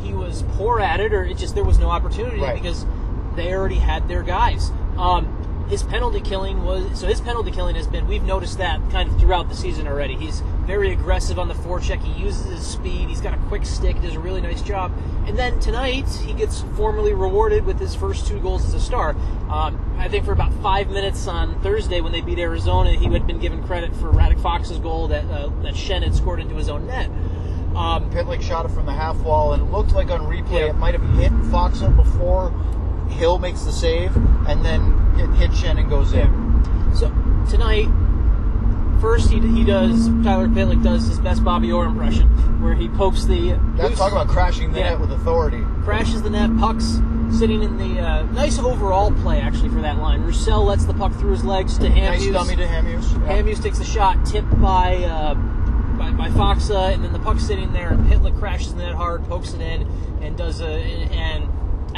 he 0.00 0.14
was 0.14 0.42
poor 0.56 0.80
at 0.80 1.00
it, 1.00 1.12
or 1.12 1.24
it 1.24 1.36
just 1.36 1.54
there 1.54 1.64
was 1.64 1.78
no 1.78 1.90
opportunity 1.90 2.40
Right. 2.40 2.54
because 2.54 2.86
they 3.36 3.52
already 3.52 3.74
had 3.74 4.08
their 4.08 4.22
guys. 4.22 4.70
Um, 4.96 5.26
his 5.70 5.82
penalty 5.84 6.20
killing 6.20 6.64
was 6.64 6.98
so 6.98 7.06
his 7.06 7.20
penalty 7.20 7.50
killing 7.50 7.76
has 7.76 7.86
been. 7.86 8.06
We've 8.08 8.22
noticed 8.24 8.58
that 8.58 8.80
kind 8.90 9.08
of 9.08 9.18
throughout 9.20 9.48
the 9.48 9.54
season 9.54 9.86
already. 9.86 10.16
He's 10.16 10.40
very 10.66 10.90
aggressive 10.92 11.38
on 11.38 11.46
the 11.48 11.54
forecheck. 11.54 12.02
He 12.02 12.20
uses 12.22 12.44
his 12.46 12.66
speed. 12.66 13.08
He's 13.08 13.20
got 13.20 13.34
a 13.34 13.38
quick 13.48 13.64
stick. 13.64 14.00
Does 14.02 14.16
a 14.16 14.20
really 14.20 14.40
nice 14.40 14.60
job. 14.62 14.92
And 15.26 15.38
then 15.38 15.60
tonight 15.60 16.08
he 16.08 16.32
gets 16.32 16.62
formally 16.76 17.14
rewarded 17.14 17.64
with 17.64 17.78
his 17.78 17.94
first 17.94 18.26
two 18.26 18.40
goals 18.40 18.64
as 18.66 18.74
a 18.74 18.80
star. 18.80 19.10
Um, 19.48 19.78
I 19.96 20.08
think 20.08 20.24
for 20.24 20.32
about 20.32 20.52
five 20.54 20.90
minutes 20.90 21.26
on 21.28 21.60
Thursday 21.62 22.00
when 22.00 22.10
they 22.12 22.20
beat 22.20 22.38
Arizona, 22.40 22.90
he 22.92 23.06
had 23.06 23.26
been 23.26 23.38
given 23.38 23.62
credit 23.62 23.94
for 23.94 24.10
Radek 24.10 24.40
Faksa's 24.40 24.78
goal 24.78 25.06
that 25.08 25.24
uh, 25.26 25.50
that 25.62 25.76
Shen 25.76 26.02
had 26.02 26.14
scored 26.14 26.40
into 26.40 26.56
his 26.56 26.68
own 26.68 26.86
net. 26.86 27.08
Um, 27.76 28.10
Pitlick 28.10 28.42
shot 28.42 28.66
it 28.66 28.70
from 28.72 28.86
the 28.86 28.92
half 28.92 29.16
wall, 29.18 29.52
and 29.52 29.62
it 29.62 29.66
looked 29.70 29.92
like 29.92 30.10
on 30.10 30.22
replay 30.22 30.60
Yeah. 30.62 30.70
it 30.70 30.76
might 30.76 30.94
have 30.94 31.08
hit 31.16 31.30
Faksa 31.52 31.94
before 31.94 32.52
Hill 33.10 33.38
makes 33.38 33.62
the 33.62 33.72
save, 33.72 34.14
and 34.48 34.64
then 34.64 34.96
it 35.18 35.28
hit 35.36 35.54
Shen 35.56 35.78
and 35.78 35.88
goes 35.90 36.12
in. 36.12 36.28
So 36.94 37.08
tonight, 37.48 37.88
first 39.00 39.30
he, 39.30 39.40
he 39.40 39.64
does 39.64 40.08
Tyler 40.24 40.48
Pitlick 40.48 40.82
does 40.82 41.06
his 41.06 41.18
best 41.18 41.44
Bobby 41.44 41.72
Orr 41.72 41.86
impression, 41.86 42.28
where 42.62 42.74
he 42.74 42.88
pokes 42.88 43.24
the 43.24 43.58
That's 43.76 43.98
talk 43.98 44.12
about 44.12 44.28
crashing 44.28 44.72
the 44.72 44.78
Yeah. 44.80 44.90
net 44.90 45.00
with 45.00 45.12
authority. 45.12 45.64
crashes 45.84 46.22
the 46.22 46.30
net, 46.30 46.56
pucks 46.58 47.00
sitting 47.30 47.62
in 47.62 47.76
the 47.78 48.00
uh, 48.00 48.22
nice 48.32 48.58
overall 48.58 49.12
play 49.12 49.40
actually 49.40 49.68
for 49.68 49.80
that 49.80 49.98
line. 49.98 50.22
Roussel 50.22 50.64
lets 50.64 50.84
the 50.84 50.94
puck 50.94 51.12
through 51.14 51.30
his 51.30 51.44
legs 51.44 51.78
to 51.78 51.86
Hamhuis. 51.88 52.26
Nice 52.26 52.32
dummy 52.32 52.56
to 52.56 52.66
Hamhuis. 52.66 53.26
Yeah. 53.26 53.62
Takes 53.62 53.78
a 53.78 53.84
shot 53.84 54.24
tipped 54.26 54.60
by 54.60 54.96
uh, 55.04 55.34
by, 55.34 56.10
by 56.12 56.28
Faksa, 56.30 56.92
and 56.94 57.04
then 57.04 57.12
the 57.12 57.18
puck's 57.18 57.44
sitting 57.46 57.72
there, 57.72 57.90
and 57.92 58.06
Pitlick 58.10 58.38
crashes 58.38 58.74
the 58.74 58.82
net 58.82 58.94
hard, 58.94 59.22
pokes 59.28 59.52
it 59.52 59.60
in, 59.60 59.86
and 60.22 60.36
does 60.36 60.60
a 60.60 60.66
and 60.66 61.48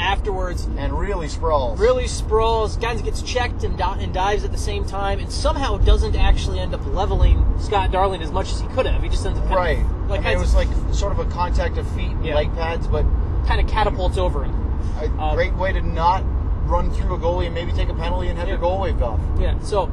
afterwards 0.03 0.65
and 0.77 0.97
really 0.99 1.27
sprawls. 1.27 1.79
really 1.79 2.07
sprawls, 2.07 2.75
kind 2.77 2.99
of 2.99 3.05
gets 3.05 3.21
checked 3.21 3.63
and, 3.63 3.79
and 3.79 4.13
dives 4.13 4.43
at 4.43 4.51
the 4.51 4.57
same 4.57 4.83
time, 4.85 5.19
and 5.19 5.31
somehow 5.31 5.77
doesn't 5.77 6.15
actually 6.15 6.59
end 6.59 6.73
up 6.75 6.85
leveling 6.87 7.43
Scott 7.59 7.91
Darling 7.91 8.21
as 8.21 8.31
much 8.31 8.51
as 8.51 8.59
he 8.59 8.67
could 8.67 8.85
have. 8.85 9.01
He 9.01 9.09
just 9.09 9.25
ends 9.25 9.39
up 9.39 9.49
Right. 9.49 9.79
of, 9.79 10.09
like 10.09 10.21
I 10.21 10.29
mean, 10.29 10.37
it 10.37 10.39
was 10.39 10.53
like 10.53 10.67
sort 10.91 11.13
of 11.13 11.19
a 11.19 11.25
contact 11.25 11.77
of 11.77 11.87
feet 11.91 12.11
and 12.11 12.25
Yeah. 12.25 12.35
leg 12.35 12.53
pads, 12.53 12.85
but 12.87 13.05
kind 13.47 13.61
of 13.61 13.67
catapults 13.67 14.17
over 14.17 14.43
him. 14.43 14.59
a 15.01 15.21
Um, 15.21 15.35
great 15.35 15.55
way 15.55 15.71
to 15.73 15.81
not 15.81 16.23
run 16.65 16.91
through 16.91 17.15
a 17.15 17.17
goalie 17.17 17.45
and 17.45 17.55
maybe 17.55 17.71
take 17.71 17.89
a 17.89 17.93
penalty 17.93 18.27
and 18.27 18.37
have 18.37 18.47
Yeah. 18.47 18.53
your 18.55 18.61
goal 18.61 18.79
waved 18.81 19.01
off. 19.01 19.19
Yeah, 19.39 19.55
so 19.61 19.89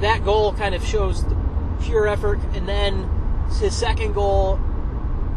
that 0.00 0.24
goal 0.24 0.52
kind 0.52 0.74
of 0.74 0.84
shows 0.84 1.24
the 1.24 1.36
pure 1.82 2.06
effort, 2.06 2.38
and 2.54 2.68
then 2.68 3.08
his 3.60 3.74
second 3.74 4.12
goal, 4.14 4.58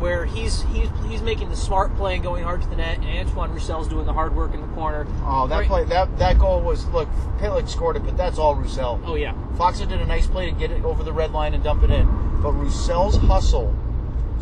where 0.01 0.25
he's 0.25 0.63
he's 0.73 0.89
he's 1.07 1.21
making 1.21 1.49
the 1.49 1.55
smart 1.55 1.95
play 1.95 2.15
and 2.15 2.23
going 2.23 2.43
hard 2.43 2.61
to 2.61 2.67
the 2.67 2.75
net, 2.75 2.97
and 2.97 3.27
Antoine 3.27 3.51
Roussel's 3.53 3.87
doing 3.87 4.05
the 4.05 4.13
hard 4.13 4.35
work 4.35 4.53
in 4.53 4.59
the 4.61 4.67
corner. 4.69 5.05
Oh, 5.25 5.47
that 5.47 5.59
Right- 5.59 5.67
play, 5.67 5.83
that 5.85 6.17
that 6.17 6.39
goal 6.39 6.59
was 6.61 6.85
look. 6.87 7.07
Pitlick 7.39 7.69
scored 7.69 7.95
it, 7.95 8.03
but 8.03 8.17
that's 8.17 8.37
all 8.37 8.55
Roussel. 8.55 8.99
Oh 9.05 9.15
yeah, 9.15 9.33
Faksa 9.57 9.87
did 9.87 10.01
a 10.01 10.05
nice 10.05 10.27
play 10.27 10.45
to 10.49 10.51
get 10.51 10.71
it 10.71 10.83
over 10.83 11.03
the 11.03 11.13
red 11.13 11.31
line 11.31 11.53
and 11.53 11.63
dump 11.63 11.83
it 11.83 11.91
in. 11.91 12.07
But 12.41 12.51
Roussel's 12.53 13.15
hustle 13.17 13.73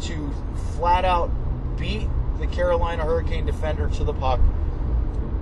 to 0.04 0.32
flat 0.78 1.04
out 1.06 1.30
beat 1.78 2.08
the 2.40 2.48
Carolina 2.48 3.04
Hurricane 3.04 3.46
defender 3.46 3.90
to 3.90 4.04
the 4.06 4.14
puck, 4.14 4.40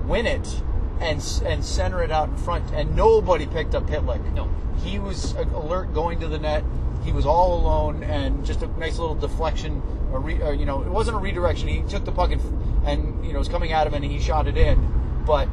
win 0.08 0.26
it, 0.26 0.62
and 1.00 1.24
and 1.46 1.64
center 1.64 2.02
it 2.02 2.12
out 2.12 2.30
in 2.30 2.38
front, 2.38 2.66
and 2.74 2.96
nobody 2.96 3.46
picked 3.46 3.76
up 3.76 3.86
Pitlick. 3.88 4.34
No. 4.34 4.50
he 4.84 4.98
was 5.00 5.34
alert 5.54 5.94
going 5.94 6.20
to 6.22 6.28
the 6.28 6.40
net. 6.40 6.64
He 7.04 7.12
was 7.12 7.26
all 7.26 7.60
alone, 7.60 8.04
and 8.04 8.46
just 8.46 8.62
a 8.64 8.68
nice 8.80 8.98
little 9.00 9.16
deflection. 9.16 9.82
Or 10.12 10.20
re, 10.20 10.42
uh, 10.42 10.52
you 10.52 10.66
know, 10.66 10.82
it 10.82 10.90
wasn't 10.90 11.18
a 11.18 11.20
redirection. 11.20 11.68
He 11.68 11.82
took 11.84 12.06
the 12.06 12.12
puck 12.12 12.32
and, 12.32 12.42
and 12.86 13.26
you 13.26 13.34
know, 13.34 13.40
was 13.40 13.50
coming 13.50 13.74
at 13.74 13.88
him, 13.88 13.94
and 13.94 14.04
he 14.04 14.20
shot 14.20 14.48
it 14.48 14.58
in. 14.58 15.24
But 15.26 15.50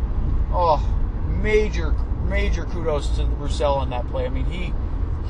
oh, 0.52 0.78
major 1.26 1.94
major 2.24 2.64
kudos 2.64 3.08
to 3.16 3.24
Roussel 3.24 3.74
on 3.74 3.90
that 3.90 4.06
play. 4.08 4.26
I 4.26 4.28
mean, 4.28 4.46
he 4.46 4.72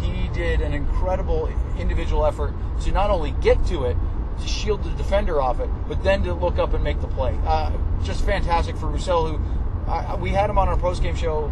he 0.00 0.28
did 0.28 0.61
an 0.61 0.73
incredible 0.73 1.49
individual 1.78 2.26
effort 2.26 2.52
to 2.83 2.93
not 2.93 3.11
only 3.11 3.33
get 3.40 3.64
to 3.66 3.85
it, 3.85 3.97
to 4.40 4.49
shield 4.49 4.83
the 4.85 4.90
defender 4.90 5.40
off 5.40 5.61
it, 5.61 5.71
but 5.88 6.02
then 6.02 6.23
to 6.25 6.35
look 6.35 6.59
up 6.59 6.75
and 6.75 6.83
make 6.83 7.00
the 7.00 7.09
play. 7.09 7.38
Uh, 7.47 7.73
just 8.02 8.25
fantastic 8.25 8.76
for 8.76 8.88
Roussel, 8.88 9.28
who 9.28 10.21
we 10.21 10.31
had 10.31 10.50
him 10.50 10.59
on 10.59 10.69
our 10.69 10.76
post 10.76 11.02
game 11.02 11.14
show 11.14 11.47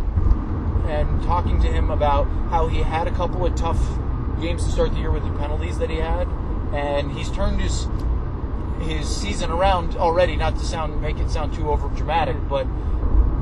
and 0.87 1.23
talking 1.23 1.61
to 1.63 1.69
him 1.69 1.91
about 1.91 2.25
how 2.51 2.67
he 2.67 2.83
had 2.83 3.07
a 3.07 3.11
couple 3.13 3.45
of 3.47 3.55
tough 3.55 3.81
games 4.41 4.65
to 4.65 4.71
start 4.71 4.93
the 4.93 4.99
year 4.99 5.11
with 5.11 5.23
the 5.23 5.31
penalties 5.39 5.79
that 5.79 5.89
he 5.89 5.97
had, 5.97 6.27
and 6.73 7.13
he's 7.13 7.31
turned 7.31 7.61
his 7.61 7.87
his 8.81 9.09
season 9.09 9.51
around 9.51 9.97
already. 9.97 10.37
Not 10.37 10.57
to 10.59 10.65
sound 10.65 11.01
make 11.01 11.19
it 11.19 11.31
sound 11.31 11.55
too 11.55 11.71
over 11.71 11.89
dramatic, 11.91 12.37
but 12.49 12.67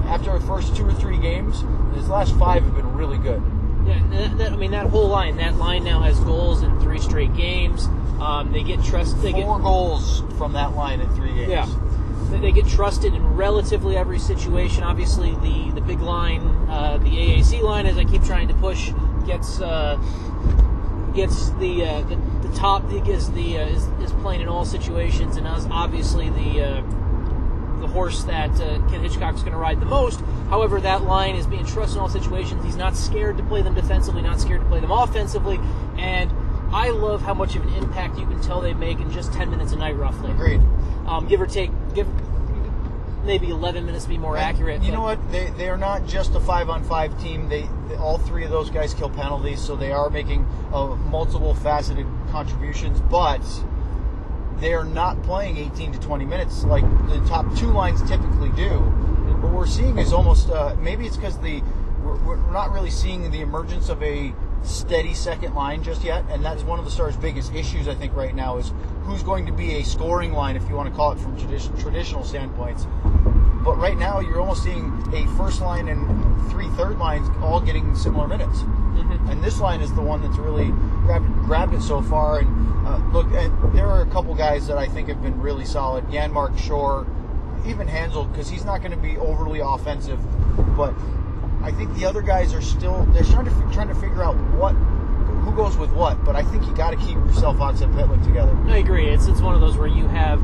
after 0.06 0.38
the 0.38 0.44
first 0.46 0.76
two 0.76 0.86
or 0.86 0.92
three 0.94 1.18
games, 1.18 1.64
his 1.94 2.08
last 2.08 2.36
five 2.36 2.62
have 2.64 2.74
been 2.74 2.92
really 2.94 3.18
good. 3.18 3.42
yeah. 3.86 4.02
That, 4.10 4.38
that, 4.38 4.52
I 4.52 4.56
mean, 4.56 4.70
that 4.72 4.86
whole 4.86 5.08
line, 5.08 5.36
that 5.36 5.56
line 5.56 5.84
now 5.84 6.00
has 6.02 6.18
goals 6.20 6.62
in 6.62 6.78
three 6.80 6.98
straight 6.98 7.34
games. 7.34 7.86
Um, 8.20 8.52
they 8.52 8.62
get 8.62 8.82
trust. 8.84 9.20
They 9.22 9.32
get 9.32 9.44
Four 9.44 9.60
goals 9.60 10.22
from 10.36 10.52
that 10.52 10.74
line 10.74 11.00
in 11.00 11.08
three 11.14 11.32
games. 11.34 11.48
Yeah. 11.50 11.66
They- 12.30 12.38
They 12.38 12.52
get 12.52 12.66
trusted 12.68 13.14
in 13.14 13.34
relatively 13.34 13.96
every 13.96 14.18
situation. 14.18 14.82
Obviously, 14.84 15.32
the, 15.36 15.70
the 15.74 15.80
big 15.80 16.00
line, 16.00 16.42
uh, 16.68 16.98
the 16.98 17.08
AAC 17.10 17.60
line, 17.62 17.86
as 17.86 17.96
I 17.96 18.04
keep 18.04 18.22
trying 18.24 18.46
to 18.48 18.54
push, 18.54 18.92
gets 19.26 19.60
uh, 19.60 19.96
gets 21.14 21.50
the, 21.52 21.84
uh, 21.84 22.00
the 22.02 22.16
the 22.46 22.56
top 22.56 22.90
is 22.92 23.30
the 23.32 23.58
uh, 23.58 23.66
is, 23.66 23.84
is 24.02 24.12
playing 24.20 24.40
in 24.40 24.48
all 24.48 24.64
situations, 24.64 25.36
and 25.36 25.46
obviously 25.46 26.30
the 26.30 26.62
uh, 26.62 27.80
the 27.80 27.86
horse 27.86 28.24
that 28.24 28.50
uh, 28.60 28.78
Ken 28.90 29.02
Hitchcock's 29.02 29.40
going 29.40 29.52
to 29.52 29.58
ride 29.58 29.80
the 29.80 29.86
most. 29.86 30.20
However, 30.50 30.80
that 30.80 31.02
line 31.04 31.36
is 31.36 31.46
being 31.46 31.64
trusted 31.64 31.96
in 31.96 32.02
all 32.02 32.08
situations. 32.08 32.64
He's 32.64 32.76
not 32.76 32.96
scared 32.96 33.36
to 33.38 33.42
play 33.44 33.62
them 33.62 33.74
defensively, 33.74 34.22
not 34.22 34.40
scared 34.40 34.60
to 34.60 34.66
play 34.68 34.80
them 34.80 34.90
offensively, 34.90 35.58
and 35.96 36.30
I 36.72 36.90
love 36.90 37.22
how 37.22 37.34
much 37.34 37.56
of 37.56 37.62
an 37.62 37.74
impact 37.74 38.18
you 38.18 38.26
can 38.26 38.40
tell 38.42 38.60
they 38.60 38.74
make 38.74 39.00
in 39.00 39.10
just 39.10 39.32
10 39.32 39.50
minutes 39.50 39.72
a 39.72 39.76
night, 39.76 39.96
roughly 39.96 40.30
Agreed. 40.30 40.60
um, 41.06 41.26
give 41.26 41.40
or 41.40 41.46
take, 41.46 41.70
give 41.94 42.06
maybe 43.24 43.50
11 43.50 43.84
minutes 43.86 44.04
to 44.04 44.10
be 44.10 44.18
more 44.18 44.36
And 44.36 44.44
accurate. 44.44 44.82
You 44.82 44.90
but- 44.90 44.96
know 44.96 45.02
what? 45.02 45.32
They 45.32 45.50
they 45.50 45.68
are 45.68 45.76
not 45.78 46.06
just 46.06 46.34
a 46.34 46.40
five 46.40 46.68
on 46.70 46.82
five 46.84 47.18
team. 47.20 47.48
They 47.48 47.68
all 47.98 48.18
three 48.18 48.44
of 48.44 48.50
those 48.50 48.70
guys 48.70 48.94
kill 48.94 49.10
penalties, 49.10 49.60
so 49.60 49.76
they 49.76 49.92
are 49.92 50.10
making 50.10 50.46
uh, 50.72 50.86
multiple 50.96 51.54
faceted 51.54 52.06
contributions. 52.30 53.00
But 53.00 53.42
they 54.58 54.74
are 54.74 54.84
not 54.84 55.22
playing 55.22 55.56
18 55.56 55.92
to 55.92 56.00
20 56.00 56.24
minutes 56.24 56.64
like 56.64 56.84
the 57.08 57.24
top 57.26 57.46
two 57.56 57.68
lines 57.68 58.02
typically 58.08 58.50
do. 58.50 58.70
What 59.40 59.52
we're 59.52 59.66
seeing 59.66 59.98
is 59.98 60.12
almost 60.12 60.50
uh, 60.50 60.76
maybe 60.78 61.06
it's 61.06 61.16
because 61.16 61.38
the 61.38 61.62
we're, 62.02 62.16
we're 62.24 62.52
not 62.52 62.70
really 62.72 62.90
seeing 62.90 63.30
the 63.30 63.40
emergence 63.40 63.88
of 63.88 64.02
a 64.02 64.34
steady 64.62 65.14
second 65.14 65.54
line 65.54 65.82
just 65.82 66.04
yet, 66.04 66.24
and 66.30 66.44
that 66.44 66.56
is 66.56 66.64
one 66.64 66.78
of 66.78 66.84
the 66.84 66.90
Stars' 66.90 67.16
biggest 67.16 67.54
issues 67.54 67.88
I 67.88 67.94
think 67.94 68.14
right 68.14 68.34
now 68.34 68.58
is 68.58 68.72
who's 69.04 69.22
going 69.22 69.46
to 69.46 69.52
be 69.52 69.76
a 69.76 69.82
scoring 69.82 70.32
line 70.32 70.56
if 70.56 70.68
you 70.68 70.74
want 70.74 70.88
to 70.88 70.94
call 70.94 71.12
it 71.12 71.18
from 71.18 71.36
tradi- 71.36 71.80
traditional 71.80 72.24
standpoints. 72.24 72.86
But 73.64 73.76
right 73.78 73.98
now, 73.98 74.20
you're 74.20 74.40
almost 74.40 74.62
seeing 74.62 74.92
a 75.12 75.26
first 75.36 75.60
line 75.60 75.88
and 75.88 76.50
three 76.50 76.68
third 76.70 76.98
lines 76.98 77.28
all 77.42 77.60
getting 77.60 77.94
similar 77.94 78.26
minutes. 78.26 78.62
Mhm. 78.62 79.30
And 79.30 79.42
this 79.42 79.60
line 79.60 79.80
is 79.80 79.92
the 79.92 80.02
one 80.02 80.22
that's 80.22 80.38
really 80.38 80.72
grabbed, 81.04 81.26
grabbed 81.44 81.74
it 81.74 81.82
so 81.82 82.00
far. 82.00 82.38
And 82.38 82.86
uh, 82.86 82.98
look, 83.12 83.26
and 83.32 83.52
there 83.74 83.86
are 83.86 84.00
a 84.02 84.06
couple 84.06 84.34
guys 84.34 84.66
that 84.66 84.78
I 84.78 84.86
think 84.88 85.08
have 85.08 85.22
been 85.22 85.40
really 85.40 85.64
solid. 85.64 86.06
Janmark 86.08 86.56
Shore, 86.58 87.06
even 87.66 87.86
Hanzal, 87.86 88.30
because 88.30 88.48
he's 88.48 88.64
not 88.64 88.80
going 88.80 88.92
to 88.92 88.96
be 88.96 89.16
overly 89.18 89.60
offensive. 89.60 90.18
But 90.76 90.94
I 91.62 91.70
think 91.70 91.94
the 91.94 92.06
other 92.06 92.22
guys 92.22 92.54
are 92.54 92.62
still 92.62 93.04
they're 93.12 93.24
trying 93.24 93.44
to 93.44 93.50
trying 93.72 93.88
to 93.88 93.94
figure 93.94 94.22
out 94.22 94.36
what 94.56 94.72
who 94.72 95.52
goes 95.52 95.76
with 95.76 95.92
what. 95.92 96.24
But 96.24 96.34
I 96.36 96.42
think 96.42 96.66
you 96.66 96.74
got 96.74 96.90
to 96.90 96.96
keep 96.96 97.16
yourself 97.16 97.60
on 97.60 97.76
Pitlick 97.76 98.24
together. 98.24 98.56
I 98.68 98.78
agree. 98.78 99.08
It's 99.08 99.26
it's 99.26 99.40
one 99.42 99.54
of 99.54 99.60
those 99.60 99.76
where 99.76 99.88
you 99.88 100.08
have 100.08 100.40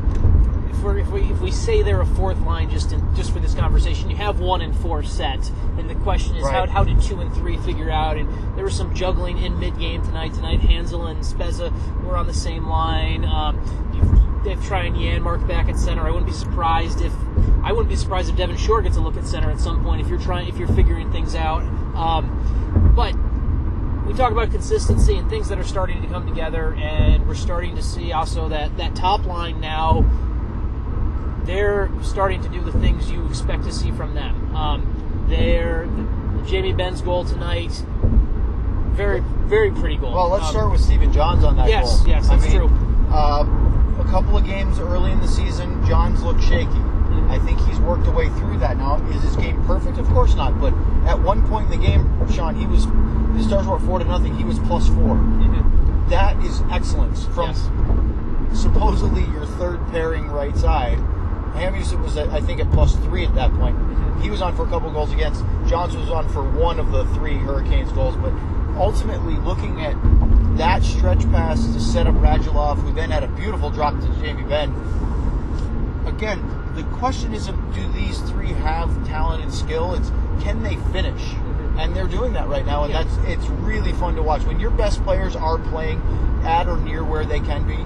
if, 0.71 0.81
we're, 0.83 0.97
if 0.99 1.09
we 1.09 1.21
if 1.23 1.39
we 1.41 1.51
say 1.51 1.81
they're 1.81 2.01
a 2.01 2.05
fourth 2.05 2.39
line 2.41 2.69
just 2.69 2.91
in, 2.91 3.15
just 3.15 3.31
for 3.31 3.39
this 3.39 3.53
conversation, 3.53 4.09
you 4.09 4.15
have 4.17 4.39
one 4.39 4.61
and 4.61 4.75
four 4.77 5.03
set, 5.03 5.49
and 5.77 5.89
the 5.89 5.95
question 5.95 6.35
is 6.35 6.43
how, 6.47 6.59
Right. 6.61 6.69
how 6.69 6.83
did 6.83 7.01
two 7.01 7.19
and 7.21 7.33
three 7.33 7.57
figure 7.57 7.89
out? 7.89 8.17
And 8.17 8.27
there 8.57 8.63
was 8.65 8.75
some 8.75 8.93
juggling 8.93 9.37
in 9.39 9.59
mid 9.59 9.77
game 9.79 10.03
tonight. 10.03 10.33
Tonight, 10.33 10.61
Hanzal 10.61 11.09
and 11.09 11.21
Spezza 11.21 11.71
were 12.03 12.15
on 12.17 12.27
the 12.27 12.33
same 12.33 12.67
line. 12.67 13.25
Um, 13.25 14.41
they've 14.43 14.63
tried 14.65 14.93
Janmark 14.93 15.47
back 15.47 15.67
at 15.69 15.77
center. 15.77 16.01
I 16.05 16.09
wouldn't 16.11 16.27
be 16.27 16.33
surprised 16.33 17.01
if 17.01 17.13
I 17.63 17.71
wouldn't 17.71 17.89
be 17.89 17.95
surprised 17.95 18.29
if 18.29 18.35
Devin 18.37 18.57
Shore 18.57 18.81
gets 18.81 18.97
a 18.97 19.01
look 19.01 19.17
at 19.17 19.25
center 19.25 19.49
at 19.51 19.59
some 19.59 19.83
point 19.83 20.01
if 20.01 20.07
you're 20.07 20.19
trying 20.19 20.47
if 20.47 20.57
you're 20.57 20.69
figuring 20.69 21.11
things 21.11 21.35
out. 21.35 21.63
Um, 21.95 22.93
but 22.95 23.13
we 24.07 24.13
talk 24.13 24.31
about 24.31 24.51
consistency 24.51 25.17
and 25.17 25.29
things 25.29 25.49
that 25.49 25.57
are 25.59 25.65
starting 25.65 26.01
to 26.01 26.07
come 26.07 26.25
together, 26.25 26.73
and 26.75 27.27
we're 27.27 27.35
starting 27.35 27.75
to 27.75 27.83
see 27.83 28.13
also 28.13 28.47
that 28.49 28.77
that 28.77 28.95
top 28.95 29.25
line 29.25 29.59
now. 29.59 30.05
They're 31.47 31.89
starting 32.03 32.41
to 32.43 32.49
do 32.49 32.61
the 32.61 32.73
things 32.73 33.09
you 33.09 33.25
expect 33.27 33.63
to 33.63 33.71
see 33.71 33.89
from 33.91 34.13
them. 34.13 34.55
Um, 34.55 35.25
they're 35.29 35.87
Jamie 36.45 36.73
Benn's 36.73 37.01
goal 37.01 37.23
tonight. 37.25 37.71
Very, 38.91 39.21
very 39.45 39.71
pretty 39.71 39.95
goal. 39.97 40.13
Well, 40.13 40.29
let's 40.29 40.45
Um, 40.45 40.51
start 40.51 40.71
with 40.71 40.81
Stephen 40.81 41.11
Johns 41.13 41.43
on 41.43 41.55
that 41.57 41.69
Yes, 41.69 41.99
goal. 42.01 42.07
yes, 42.09 42.29
I 42.29 42.35
that's 42.35 42.47
mean, 42.51 42.57
true. 42.67 42.69
Uh, 43.11 43.45
a 43.99 44.03
couple 44.05 44.35
of 44.37 44.45
games 44.45 44.77
early 44.79 45.11
in 45.11 45.19
the 45.21 45.27
season, 45.27 45.83
Johns 45.85 46.21
looked 46.23 46.43
shaky. 46.43 46.65
Mm-hmm. 46.65 47.31
I 47.31 47.39
think 47.39 47.59
he's 47.61 47.79
worked 47.79 48.05
a 48.07 48.11
way 48.11 48.27
through 48.29 48.57
that 48.59 48.77
now. 48.77 48.95
Is 49.11 49.23
his 49.23 49.35
game 49.37 49.63
perfect? 49.65 49.97
Of 49.97 50.07
course 50.09 50.35
not. 50.35 50.59
But 50.59 50.73
at 51.05 51.17
one 51.19 51.47
point 51.47 51.71
in 51.71 51.79
the 51.79 51.85
game, 51.87 52.09
Sean, 52.31 52.55
he 52.55 52.65
was 52.67 52.85
the 52.87 53.43
Stars 53.43 53.67
were 53.67 53.79
four 53.79 53.99
to 53.99 54.05
nothing. 54.05 54.35
He 54.35 54.43
was 54.43 54.59
plus 54.59 54.87
4 54.87 54.95
mhm. 55.15 56.09
That 56.09 56.35
is 56.43 56.61
excellence 56.71 57.25
from 57.27 57.49
Yes. 57.49 57.69
supposedly 58.53 59.23
your 59.25 59.45
third 59.45 59.79
pairing 59.91 60.27
right 60.29 60.55
side. 60.57 60.97
Hamuson 61.57 62.01
was, 62.01 62.17
at, 62.17 62.29
I 62.29 62.39
think, 62.41 62.59
at 62.59 62.71
plus 62.71 62.95
three 62.97 63.25
at 63.25 63.33
that 63.35 63.51
point. 63.53 63.75
He 64.21 64.29
was 64.29 64.41
on 64.41 64.55
for 64.55 64.65
a 64.65 64.69
couple 64.69 64.89
goals 64.91 65.11
against. 65.11 65.43
Johns 65.67 65.95
was 65.95 66.09
on 66.09 66.27
for 66.29 66.43
one 66.43 66.79
of 66.79 66.91
the 66.91 67.05
three 67.15 67.37
Hurricanes 67.37 67.91
goals. 67.91 68.15
But 68.15 68.31
ultimately, 68.77 69.35
looking 69.37 69.81
at 69.83 69.95
that 70.57 70.83
stretch 70.83 71.21
pass 71.31 71.65
to 71.67 71.79
set 71.79 72.07
up 72.07 72.15
Radulov, 72.15 72.77
who 72.77 72.91
then 72.93 73.11
had 73.11 73.23
a 73.23 73.27
beautiful 73.27 73.69
drop 73.69 73.99
to 73.99 74.07
Jamie 74.19 74.43
Benn. 74.43 74.73
Again, 76.05 76.41
the 76.75 76.83
question 76.97 77.33
isn't 77.33 77.73
do 77.73 77.87
these 77.91 78.19
three 78.21 78.53
have 78.53 78.89
talent 79.07 79.43
and 79.43 79.53
skill? 79.53 79.93
It's 79.93 80.11
can 80.41 80.63
they 80.63 80.75
finish? 80.91 81.21
Mhm. 81.21 81.79
And 81.79 81.95
they're 81.95 82.07
doing 82.07 82.33
that 82.33 82.47
right 82.47 82.65
now, 82.65 82.83
and 82.83 82.93
Yeah. 82.93 83.03
that's 83.03 83.17
it's 83.27 83.49
really 83.49 83.93
fun 83.93 84.15
to 84.15 84.23
watch. 84.23 84.43
When 84.45 84.59
your 84.59 84.71
best 84.71 85.03
players 85.03 85.35
are 85.35 85.57
playing 85.57 86.01
at 86.43 86.67
or 86.67 86.77
near 86.77 87.03
where 87.03 87.25
they 87.25 87.39
can 87.39 87.63
be, 87.67 87.77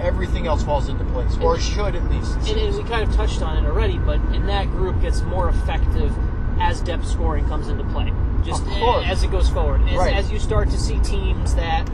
everything 0.00 0.46
else 0.46 0.62
falls 0.62 0.88
into 0.88 1.04
place, 1.06 1.36
or 1.40 1.54
And- 1.54 1.62
should 1.62 1.94
at 1.94 2.10
least. 2.10 2.36
and, 2.48 2.58
and 2.58 2.76
we 2.76 2.82
kind 2.84 3.08
of 3.08 3.14
touched 3.14 3.42
on 3.42 3.56
it 3.64 3.66
already, 3.68 3.98
but 3.98 4.20
in 4.34 4.46
that 4.46 4.70
group 4.70 5.00
gets 5.00 5.22
more 5.22 5.48
effective 5.48 6.12
as 6.60 6.80
depth 6.80 7.06
scoring 7.06 7.46
comes 7.46 7.68
into 7.68 7.84
play. 7.84 8.12
Just 8.44 8.64
as 8.68 9.22
it 9.24 9.30
goes 9.30 9.48
forward, 9.48 9.80
as, 9.88 9.96
Right. 9.96 10.14
as 10.14 10.30
you 10.30 10.38
start 10.38 10.70
to 10.70 10.78
see 10.78 10.98
teams 11.00 11.54
that 11.56 11.88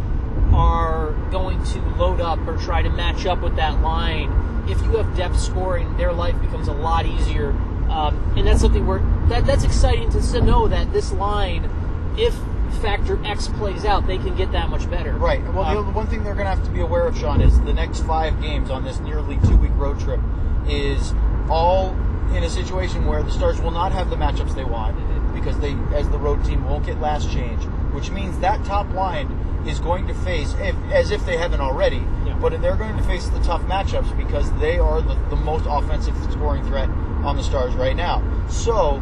are 0.53 1.13
going 1.31 1.63
to 1.65 1.81
load 1.97 2.21
up 2.21 2.39
or 2.47 2.57
try 2.59 2.83
to 2.83 2.91
match 2.91 3.25
up 3.27 3.41
with 3.43 3.57
that 3.57 3.81
line. 3.81 4.31
If 4.69 4.81
you 4.83 4.97
have 4.99 5.17
depth 5.17 5.41
scoring, 5.41 5.97
their 5.97 6.13
life 6.13 6.39
becomes 6.41 6.69
a 6.69 6.73
lot 6.73 7.07
easier, 7.07 7.51
um, 7.91 8.35
and 8.37 8.47
that's 8.47 8.61
something 8.61 8.87
where 8.87 9.01
that 9.29 9.45
that's 9.47 9.65
exciting 9.65 10.11
to 10.11 10.41
know 10.43 10.69
that 10.69 10.93
this 10.93 11.11
line, 11.13 11.69
if 12.17 12.37
factor 12.79 13.19
X 13.25 13.49
plays 13.49 13.85
out, 13.85 14.07
they 14.07 14.19
can 14.19 14.35
get 14.37 14.53
that 14.53 14.69
much 14.69 14.89
better. 14.91 15.13
Right. 15.13 15.43
Well, 15.53 15.65
the 15.65 15.71
Um, 15.71 15.79
other- 15.79 15.93
one 15.93 16.07
thing 16.07 16.25
they're 16.25 16.35
going 16.35 16.47
to 16.47 16.55
have 16.55 16.65
to 16.65 16.71
be 16.71 16.81
aware 16.81 17.07
of, 17.07 17.17
Sean, 17.17 17.41
is 17.41 17.61
the 17.63 17.73
next 17.73 18.01
five 18.01 18.41
games 18.41 18.71
on 18.71 18.85
this 18.85 19.01
nearly 19.01 19.39
two-week 19.45 19.73
road 19.77 19.99
trip 20.01 20.21
is 20.69 21.15
all 21.49 21.95
in 22.35 22.43
a 22.45 22.49
situation 22.49 23.05
where 23.07 23.23
the 23.23 23.31
Stars 23.31 23.61
will 23.61 23.71
not 23.73 23.93
have 23.93 24.09
the 24.11 24.17
matchups 24.17 24.55
they 24.55 24.65
want 24.65 24.97
because 25.35 25.59
they, 25.59 25.75
as 25.95 26.09
the 26.11 26.19
road 26.19 26.45
team, 26.45 26.65
won't 26.65 26.87
get 26.87 27.01
last 27.01 27.31
change, 27.31 27.63
which 27.93 28.11
means 28.11 28.39
that 28.39 28.65
top 28.65 28.91
line 28.95 29.29
is 29.67 29.79
going 29.79 30.07
to 30.09 30.15
face, 30.15 30.55
if, 30.61 30.75
as 30.93 31.11
if 31.11 31.25
they 31.27 31.37
haven't 31.37 31.61
already, 31.61 32.03
Yeah. 32.27 32.35
but 32.41 32.61
they're 32.61 32.77
going 32.77 32.97
to 32.97 33.03
face 33.05 33.29
the 33.29 33.39
tough 33.41 33.63
matchups 33.63 34.17
because 34.17 34.51
they 34.55 34.79
are 34.79 35.01
the, 35.01 35.15
the 35.31 35.37
most 35.37 35.65
offensive 35.69 36.15
scoring 36.33 36.65
threat 36.65 36.89
on 37.25 37.37
the 37.37 37.43
Stars 37.43 37.75
right 37.75 37.95
now. 37.97 38.23
So, 38.49 38.97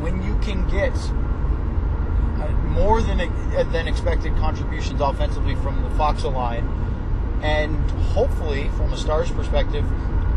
when 0.00 0.22
you 0.22 0.36
can 0.38 0.66
get 0.68 0.92
uh, 0.94 1.12
more 2.68 3.02
than 3.02 3.18
than 3.72 3.88
expected 3.88 4.36
contributions 4.36 5.00
offensively 5.00 5.54
from 5.56 5.82
the 5.82 5.88
Faksa 5.90 6.32
line, 6.32 6.68
and 7.42 7.76
hopefully, 8.12 8.68
from 8.76 8.92
a 8.92 8.96
Stars 8.96 9.30
perspective, 9.30 9.84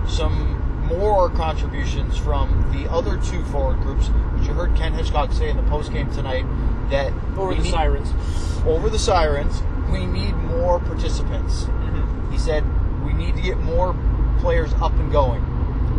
some 0.07 0.59
more 0.87 1.29
contributions 1.29 2.17
from 2.17 2.69
the 2.73 2.89
other 2.91 3.17
two 3.17 3.43
forward 3.45 3.79
groups, 3.81 4.07
which 4.07 4.47
you 4.47 4.53
heard 4.53 4.75
Ken 4.75 4.93
Hitchcock 4.93 5.31
say 5.31 5.49
in 5.49 5.57
the 5.57 5.63
postgame 5.63 6.13
tonight 6.13 6.45
that 6.89 7.11
over 7.37 7.55
the 7.55 7.61
need- 7.63 7.71
sirens. 7.71 8.13
over 8.67 8.89
the 8.89 8.99
sirens, 8.99 9.63
we 9.91 10.05
need 10.05 10.35
more 10.35 10.79
participants. 10.79 11.65
Mhm. 11.65 12.31
He 12.31 12.37
said 12.37 12.63
we 13.05 13.13
need 13.13 13.35
to 13.35 13.41
get 13.41 13.61
more 13.63 13.95
players 14.39 14.73
up 14.81 14.93
and 14.99 15.11
going, 15.11 15.43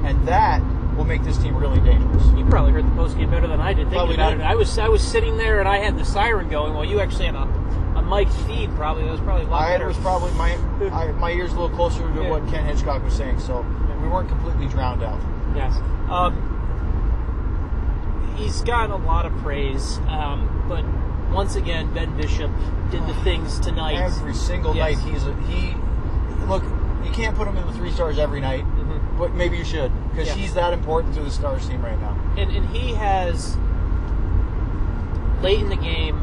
and 0.05 0.27
that 0.29 0.61
will 0.97 1.05
make 1.05 1.23
this 1.25 1.37
team 1.39 1.57
really 1.57 1.81
dangerous. 1.81 2.25
You 2.37 2.45
probably 2.47 2.73
heard 2.73 2.87
the 2.87 2.95
post 2.95 3.17
game 3.17 3.31
better 3.31 3.47
than 3.47 3.61
I 3.61 3.73
did. 3.73 3.85
Thinking 3.85 3.93
Probably 3.99 4.15
about 4.15 4.31
did. 4.31 4.41
it, 4.41 4.45
I 4.45 4.55
was 4.55 4.79
I 4.79 4.89
was 4.89 5.03
sitting 5.07 5.37
there 5.37 5.59
and 5.61 5.69
I 5.69 5.79
had 5.79 5.99
the 5.99 6.05
siren 6.05 6.49
going 6.49 6.75
while 6.75 6.85
you 6.85 7.01
actually 7.01 7.27
had 7.27 7.35
a, 7.35 7.43
a 7.99 8.03
mic 8.03 8.29
feed. 8.47 8.71
Probably 8.77 9.05
that 9.05 9.11
was 9.13 9.21
probably 9.21 9.47
a 9.47 9.49
lot 9.49 9.63
I 9.63 9.73
better. 9.73 9.89
was 9.89 9.97
probably 9.99 10.33
my 10.33 10.55
I, 10.93 11.13
my 11.13 11.31
ears 11.33 11.53
a 11.53 11.59
little 11.61 11.75
closer 11.77 12.01
to 12.13 12.23
Yeah. 12.23 12.31
what 12.31 12.47
Ken 12.49 12.65
Hitchcock 12.65 13.03
was 13.03 13.15
saying, 13.15 13.41
so 13.41 13.63
we 14.03 14.09
weren't 14.09 14.29
completely 14.29 14.67
drowned 14.67 15.03
out. 15.03 15.21
yes. 15.57 15.75
Um, 16.11 16.51
he's 18.37 18.61
gotten 18.63 18.91
a 18.91 18.97
lot 18.97 19.27
of 19.27 19.33
praise, 19.39 19.99
um, 20.09 20.65
but 20.69 20.85
once 21.35 21.57
again, 21.57 21.93
Ben 21.95 22.17
Bishop 22.17 22.51
did 22.91 23.05
the 23.07 23.15
things 23.25 23.59
tonight. 23.61 23.97
Every 23.97 24.35
single 24.35 24.75
Yes. 24.77 24.97
night, 25.03 25.13
he's 25.13 25.27
a, 25.27 25.35
he. 25.49 25.75
Look, 26.47 26.63
you 27.05 27.11
can't 27.13 27.35
put 27.37 27.49
him 27.49 27.57
in 27.57 27.67
the 27.67 27.73
three 27.73 27.91
stars 27.91 28.19
every 28.19 28.41
night. 28.41 28.65
But 29.19 29.35
maybe 29.35 29.57
you 29.57 29.65
should 29.65 29.93
because 30.11 30.29
Yeah. 30.29 30.35
he's 30.35 30.55
that 30.55 30.73
important 30.73 31.15
to 31.15 31.21
the 31.23 31.31
Stars 31.31 31.67
team 31.69 31.83
right 31.83 32.01
now. 32.01 32.15
and 32.37 32.51
and 32.51 32.67
he 32.71 32.95
has 32.95 33.57
late 35.43 35.61
in 35.61 35.69
the 35.69 35.77
game 35.77 36.21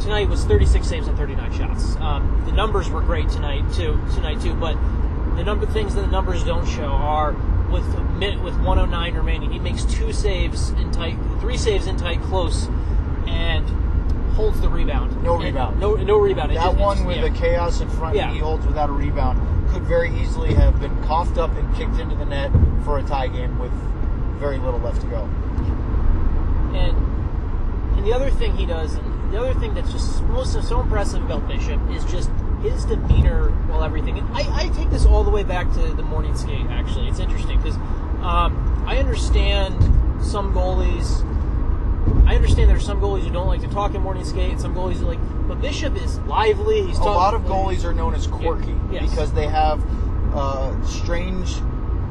tonight 0.00 0.28
was 0.28 0.44
36 0.44 0.86
saves 0.86 1.06
and 1.08 1.16
39 1.16 1.52
shots. 1.52 1.96
Um, 1.96 2.42
the 2.46 2.52
numbers 2.52 2.88
were 2.90 3.02
great 3.02 3.28
tonight 3.28 3.64
too. 3.74 4.00
Tonight 4.14 4.40
too, 4.40 4.54
but 4.54 4.76
the 5.36 5.44
number 5.44 5.66
things 5.66 5.94
that 5.94 6.00
the 6.00 6.06
numbers 6.06 6.42
don't 6.42 6.66
show 6.66 6.86
are 6.86 7.32
with 7.70 7.84
with 8.42 8.54
109 8.60 9.14
remaining, 9.14 9.50
he 9.52 9.58
makes 9.58 9.84
two 9.84 10.12
saves 10.12 10.70
in 10.70 10.90
tight, 10.90 11.16
three 11.40 11.56
saves 11.56 11.86
in 11.86 11.96
tight 11.96 12.20
close, 12.22 12.68
and 13.26 13.68
holds 14.34 14.60
the 14.60 14.68
rebound. 14.68 15.22
No 15.22 15.34
And- 15.34 15.44
rebound. 15.44 15.78
No 15.80 15.94
no 15.94 16.18
rebound. 16.18 16.50
It 16.50 16.54
That 16.56 16.64
just- 16.72 16.78
one 16.78 17.04
with 17.04 17.16
yeah. 17.16 17.22
the 17.22 17.30
chaos 17.30 17.80
in 17.80 17.88
front 17.90 18.16
Yeah. 18.16 18.30
he 18.32 18.38
holds 18.38 18.66
without 18.66 18.88
a 18.88 18.92
rebound 18.92 19.38
could 19.80 19.88
very 19.88 20.10
easily 20.20 20.54
have 20.54 20.78
been 20.80 20.94
coughed 21.04 21.38
up 21.38 21.50
and 21.56 21.74
kicked 21.74 21.98
into 21.98 22.14
the 22.14 22.24
net 22.24 22.50
for 22.84 22.98
a 22.98 23.02
tie 23.02 23.28
game 23.28 23.58
with 23.58 23.72
very 24.38 24.58
little 24.58 24.80
left 24.80 25.00
to 25.00 25.06
go. 25.06 25.24
And 26.74 26.96
and 27.96 28.06
the 28.06 28.12
other 28.12 28.30
thing 28.30 28.56
he 28.56 28.66
does, 28.66 28.94
and 28.94 29.32
the 29.32 29.38
other 29.38 29.58
thing 29.58 29.74
that's 29.74 29.92
just 29.92 30.22
most 30.24 30.60
so 30.66 30.80
impressive 30.80 31.22
about 31.22 31.46
Bishop 31.48 31.80
is 31.90 32.04
just 32.04 32.30
his 32.62 32.84
demeanor 32.84 33.50
while 33.68 33.82
everything. 33.82 34.18
And 34.18 34.28
I, 34.32 34.64
I 34.64 34.68
take 34.68 34.90
this 34.90 35.04
all 35.06 35.24
the 35.24 35.30
way 35.30 35.42
back 35.42 35.70
to 35.74 35.94
the 35.94 36.02
morning 36.02 36.36
skate. 36.36 36.66
Actually, 36.70 37.08
it's 37.08 37.18
interesting 37.18 37.58
because 37.58 37.76
um, 38.22 38.84
I 38.86 38.98
understand 38.98 39.74
some 40.24 40.54
goalies. 40.54 41.26
I 42.26 42.36
understand 42.36 42.70
there's 42.70 42.84
some 42.84 43.00
goalies 43.00 43.22
who 43.24 43.30
don't 43.30 43.46
like 43.48 43.60
to 43.62 43.68
talk 43.68 43.94
in 43.94 44.02
morning 44.02 44.24
skate, 44.24 44.60
some 44.60 44.74
goalies 44.74 44.96
who 44.96 45.06
like. 45.06 45.18
But 45.48 45.60
Bishop 45.60 45.96
is 45.96 46.18
lively. 46.20 46.86
He's 46.86 46.98
A 46.98 47.02
lot 47.04 47.34
of 47.34 47.42
goalies 47.42 47.84
are 47.84 47.92
known 47.92 48.14
as 48.14 48.26
quirky 48.26 48.74
Yes. 48.92 49.10
because 49.10 49.32
they 49.32 49.46
have 49.48 49.84
uh, 50.34 50.80
strange 50.86 51.56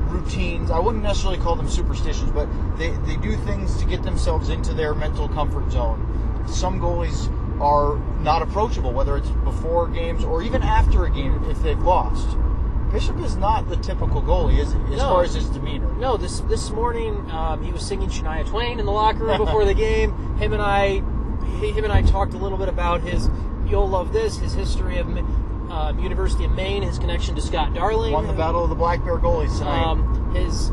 routines. 0.10 0.72
I 0.72 0.80
wouldn't 0.80 1.04
necessarily 1.04 1.40
call 1.40 1.56
them 1.56 1.70
superstitions, 1.70 2.32
but 2.32 2.48
they, 2.78 2.90
they 3.06 3.16
do 3.18 3.38
things 3.38 3.78
to 3.78 3.86
get 3.86 4.04
themselves 4.04 4.50
into 4.50 4.74
their 4.74 4.94
mental 4.94 5.30
comfort 5.30 5.72
zone. 5.72 6.44
Some 6.48 6.80
goalies 6.80 7.32
are 7.62 7.98
not 8.22 8.42
approachable, 8.42 8.92
whether 8.92 9.18
it's 9.18 9.30
before 9.30 9.88
games 9.88 10.24
or 10.24 10.42
even 10.42 10.62
after 10.64 11.06
a 11.06 11.10
game 11.10 11.44
if 11.50 11.62
they've 11.62 11.80
lost. 11.82 12.28
Bishop 12.92 13.20
is 13.20 13.36
not 13.36 13.70
the 13.70 13.78
typical 13.78 14.22
goalie, 14.22 14.60
is 14.60 14.74
he, 14.74 14.80
as 14.94 14.98
No. 14.98 15.10
far 15.10 15.24
as 15.24 15.36
his 15.36 15.48
demeanor. 15.50 15.92
No, 15.94 16.18
this 16.18 16.40
this 16.42 16.72
morning 16.72 17.30
um, 17.32 17.64
he 17.64 17.72
was 17.72 17.86
singing 17.86 18.10
Shania 18.10 18.48
Twain 18.48 18.80
in 18.80 18.86
the 18.86 18.92
locker 18.92 19.26
room 19.26 19.38
before 19.38 19.64
the 19.66 19.74
game. 19.76 20.12
Him 20.40 20.54
and 20.54 20.62
I, 20.62 21.04
he, 21.60 21.72
him 21.72 21.84
and 21.84 21.94
I 21.94 22.02
talked 22.02 22.34
a 22.34 22.38
little 22.38 22.58
bit 22.58 22.70
about 22.70 23.02
his. 23.02 23.30
You'll 23.68 23.90
love 23.90 24.14
this. 24.14 24.38
His 24.38 24.54
history 24.54 24.98
of 24.98 25.08
um, 25.70 26.00
University 26.00 26.46
of 26.46 26.52
Maine, 26.52 26.82
his 26.82 26.98
connection 26.98 27.36
to 27.36 27.42
Scott 27.42 27.74
Darling. 27.74 28.14
Won 28.14 28.26
the 28.26 28.34
battle 28.34 28.64
of 28.64 28.70
the 28.70 28.76
Black 28.76 29.04
Bear 29.04 29.18
goalies 29.18 29.58
tonight. 29.58 29.84
Um, 29.84 30.34
his 30.34 30.70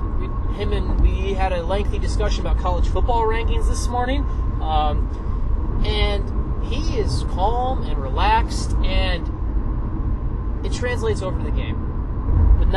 him 0.57 0.73
and 0.73 1.01
we 1.01 1.35
had 1.35 1.53
a 1.53 1.63
lengthy 1.63 1.99
discussion 1.99 2.41
about 2.41 2.59
college 2.59 2.89
football 2.89 3.23
rankings 3.25 3.69
this 3.69 3.89
morning, 3.89 4.23
um, 4.63 5.83
and 5.85 6.65
he 6.65 6.97
is 6.99 7.25
calm 7.33 7.83
and 7.83 7.99
relaxed, 7.99 8.73
and 8.85 9.27
it 10.65 10.73
translates 10.73 11.21
over 11.23 11.37
to 11.39 11.45
the 11.45 11.51
game. 11.51 11.76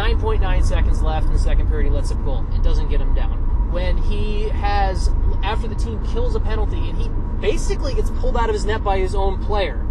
With 0.08 0.18
9.9 0.22 0.64
seconds 0.64 1.02
left 1.02 1.28
in 1.28 1.34
the 1.34 1.40
second 1.40 1.68
period, 1.68 1.90
he 1.90 1.94
lets 1.94 2.10
up 2.12 2.20
a 2.20 2.24
goal. 2.24 2.46
It 2.54 2.64
doesn't 2.64 2.90
get 2.90 3.02
him 3.02 3.14
down. 3.14 3.72
When 3.72 3.98
he 3.98 4.44
has, 4.50 5.10
after 5.44 5.68
the 5.68 5.76
team 5.76 6.02
kills 6.08 6.36
a 6.36 6.40
penalty, 6.40 6.78
and 6.90 6.98
he 6.98 7.10
basically 7.42 7.94
gets 7.94 8.10
pulled 8.12 8.38
out 8.38 8.48
of 8.50 8.54
his 8.54 8.64
net 8.66 8.82
by 8.84 8.98
his 9.00 9.14
own 9.14 9.44
player. 9.44 9.86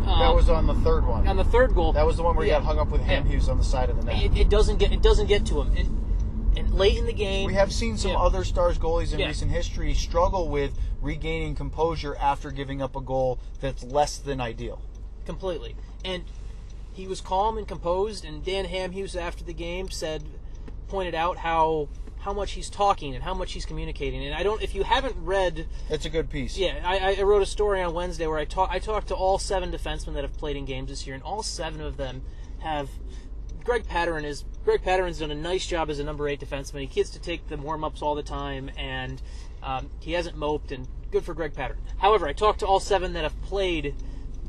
That 0.00 0.08
Um, 0.30 0.36
was 0.36 0.48
on 0.48 0.66
the 0.66 0.74
third 0.74 1.06
one. 1.06 1.26
on 1.28 1.36
the 1.36 1.44
third 1.44 1.74
goal. 1.74 1.92
that 1.92 2.06
was 2.06 2.16
the 2.16 2.22
one 2.22 2.34
where 2.36 2.44
he 2.46 2.50
Yeah. 2.50 2.58
got 2.60 2.64
hung 2.66 2.78
up 2.78 2.88
with 2.90 3.06
Yeah. 3.06 3.22
He 3.24 3.34
was 3.34 3.48
on 3.48 3.58
the 3.58 3.64
side 3.64 3.90
of 3.90 3.96
the 3.96 4.04
net. 4.04 4.22
It, 4.22 4.36
it 4.38 4.48
doesn't 4.48 4.78
get 4.78 4.90
it 4.92 5.02
doesn't 5.02 5.26
get 5.26 5.44
to 5.46 5.60
him. 5.60 5.76
And, 5.76 6.58
and 6.58 6.74
late 6.74 6.96
in 6.96 7.04
the 7.06 7.12
game, 7.12 7.46
We 7.46 7.54
have 7.54 7.72
seen 7.72 7.96
some 7.98 8.12
Yeah. 8.12 8.18
other 8.18 8.42
Stars 8.44 8.78
goalies 8.78 9.12
in 9.12 9.18
Yeah. 9.18 9.26
recent 9.26 9.50
history 9.50 9.92
struggle 9.94 10.48
with 10.48 10.78
regaining 11.02 11.54
composure 11.56 12.16
after 12.20 12.50
giving 12.52 12.80
up 12.80 12.94
a 12.96 13.00
goal 13.00 13.38
that's 13.60 13.84
less 13.84 14.16
than 14.16 14.40
ideal. 14.40 14.80
completely. 15.26 15.74
And 16.04 16.22
he 16.96 17.06
was 17.06 17.20
calm 17.20 17.58
and 17.58 17.68
composed. 17.68 18.24
And 18.24 18.44
Dan 18.44 18.66
Hamhuis 18.66 19.14
after 19.14 19.44
the 19.44 19.52
game 19.52 19.90
said, 19.90 20.24
pointed 20.88 21.14
out 21.14 21.38
how 21.38 21.88
how 22.20 22.32
much 22.32 22.52
he's 22.52 22.68
talking 22.68 23.14
and 23.14 23.22
how 23.22 23.34
much 23.34 23.52
he's 23.52 23.64
communicating. 23.64 24.24
And 24.24 24.34
I 24.34 24.42
don't, 24.42 24.60
if 24.60 24.74
you 24.74 24.82
haven't 24.82 25.14
read, 25.16 25.68
It's 25.88 26.06
a 26.06 26.10
good 26.10 26.28
piece. 26.28 26.58
yeah, 26.58 26.80
I, 26.84 27.14
I 27.14 27.22
wrote 27.22 27.40
a 27.42 27.46
story 27.46 27.80
on 27.80 27.94
Wednesday 27.94 28.26
where 28.26 28.38
I 28.38 28.44
talk, 28.44 28.68
I 28.72 28.80
talked 28.80 29.06
to 29.08 29.14
all 29.14 29.38
seven 29.38 29.70
defensemen 29.70 30.14
that 30.14 30.24
have 30.24 30.36
played 30.36 30.56
in 30.56 30.64
games 30.64 30.88
this 30.88 31.06
year, 31.06 31.14
and 31.14 31.22
all 31.22 31.44
seven 31.44 31.80
of 31.80 31.96
them 31.96 32.22
have. 32.58 32.88
Greg 33.62 33.84
Pateryn 33.84 34.24
is 34.24 34.44
Greg 34.64 34.82
Pateryn's 34.82 35.20
done 35.20 35.30
a 35.30 35.36
nice 35.36 35.66
job 35.66 35.88
as 35.88 36.00
a 36.00 36.04
number 36.04 36.28
eight 36.28 36.40
defenseman. 36.40 36.80
He 36.80 36.86
gets 36.86 37.10
to 37.10 37.20
take 37.20 37.46
the 37.46 37.56
warm 37.56 37.84
ups 37.84 38.02
all 38.02 38.16
the 38.16 38.24
time, 38.24 38.70
and 38.76 39.22
um, 39.62 39.90
he 40.00 40.12
hasn't 40.12 40.36
moped. 40.36 40.72
And 40.72 40.88
good 41.12 41.24
for 41.24 41.34
Greg 41.34 41.52
Pateryn. 41.52 41.76
However, 41.98 42.26
I 42.26 42.32
talked 42.32 42.58
to 42.60 42.66
all 42.66 42.80
seven 42.80 43.12
that 43.12 43.22
have 43.22 43.40
played 43.42 43.94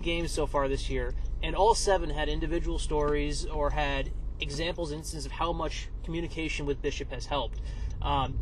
games 0.01 0.31
so 0.31 0.47
far 0.47 0.67
this 0.67 0.89
year, 0.89 1.13
and 1.43 1.56
all 1.56 1.76
seven 1.76 2.10
had 2.10 2.30
individual 2.30 2.80
stories 2.80 3.45
or 3.45 3.69
had 3.71 4.12
examples, 4.39 4.91
instances 4.91 5.26
of 5.26 5.32
how 5.32 5.52
much 5.54 5.89
communication 6.04 6.65
with 6.65 6.82
Bishop 6.82 7.12
has 7.12 7.26
helped. 7.26 7.60
Um, 8.02 8.38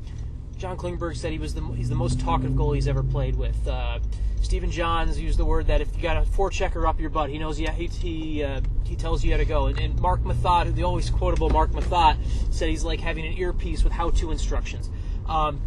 John 0.57 0.77
Klingberg 0.77 1.17
said 1.17 1.31
he 1.31 1.39
was 1.39 1.53
the 1.53 1.61
he's 1.73 1.89
the 1.89 1.95
most 1.95 2.19
talkative 2.19 2.53
goalie 2.53 2.75
he's 2.75 2.87
ever 2.87 3.03
played 3.03 3.35
with. 3.35 3.67
Uh, 3.67 3.99
Stephen 4.41 4.69
Johns 4.69 5.19
used 5.19 5.39
the 5.39 5.45
word 5.45 5.67
that 5.67 5.81
if 5.81 5.95
you 5.95 6.01
got 6.01 6.17
a 6.17 6.21
forechecker 6.21 6.87
up 6.87 6.99
your 6.99 7.09
butt, 7.09 7.29
he 7.29 7.37
knows 7.37 7.59
yeah 7.59 7.71
he 7.71 7.87
he, 7.87 8.43
uh, 8.43 8.61
he 8.85 8.95
tells 8.95 9.23
you 9.23 9.31
how 9.31 9.37
to 9.37 9.45
go. 9.45 9.65
And, 9.65 9.79
and 9.79 9.99
Marc 9.99 10.21
Methot, 10.21 10.73
the 10.75 10.83
always 10.83 11.09
quotable 11.09 11.49
Marc 11.49 11.71
Methot, 11.71 12.17
said 12.51 12.69
he's 12.69 12.83
like 12.83 12.99
having 12.99 13.25
an 13.25 13.33
earpiece 13.37 13.83
with 13.83 13.91
how-to 13.91 14.31
instructions. 14.31 14.89
Um, 15.27 15.59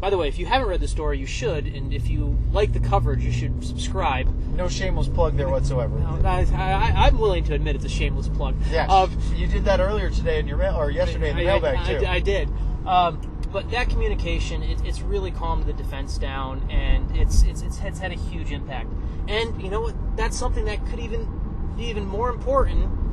by 0.00 0.08
the 0.10 0.16
way, 0.16 0.28
if 0.28 0.38
you 0.38 0.46
haven't 0.46 0.68
read 0.68 0.80
the 0.80 0.88
story, 0.88 1.18
you 1.18 1.26
should, 1.26 1.66
and 1.66 1.92
if 1.92 2.08
you 2.08 2.38
like 2.52 2.72
the 2.72 2.80
coverage, 2.80 3.22
you 3.22 3.30
should 3.32 3.62
subscribe. 3.62 4.34
No 4.54 4.66
shameless 4.68 5.08
plug 5.08 5.36
there 5.36 5.48
whatsoever. 5.48 5.98
I, 6.24 6.46
I, 6.54 7.06
I'm 7.06 7.18
willing 7.18 7.44
to 7.44 7.54
admit 7.54 7.76
it's 7.76 7.84
a 7.84 7.88
shameless 7.90 8.28
plug. 8.28 8.56
Yeah, 8.70 8.86
Um, 8.86 9.16
you 9.34 9.46
did 9.46 9.64
that 9.66 9.78
earlier 9.80 10.08
today 10.10 10.38
in 10.38 10.46
your 10.46 10.56
mail, 10.56 10.76
or 10.76 10.90
yesterday 10.90 11.30
in 11.30 11.36
the 11.36 11.42
I- 11.42 11.46
mailbag 11.46 11.76
I, 11.78 11.98
too. 11.98 12.06
I, 12.06 12.12
I 12.14 12.20
did. 12.20 12.48
Um, 12.86 13.20
but 13.52 13.70
that 13.72 13.90
communication, 13.90 14.62
it, 14.62 14.80
it's 14.84 15.02
really 15.02 15.30
calmed 15.32 15.66
the 15.66 15.72
defense 15.74 16.16
down, 16.18 16.66
and 16.70 17.14
it's, 17.16 17.42
it's 17.42 17.62
it's 17.62 17.80
it's 17.80 17.98
had 17.98 18.12
a 18.12 18.14
huge 18.14 18.52
impact. 18.52 18.88
And 19.28 19.60
you 19.60 19.68
know 19.68 19.80
what? 19.82 20.16
That's 20.16 20.38
something 20.38 20.64
that 20.66 20.84
could 20.86 21.00
even 21.00 21.28
be 21.76 21.84
even 21.86 22.06
more 22.06 22.30
important 22.30 23.09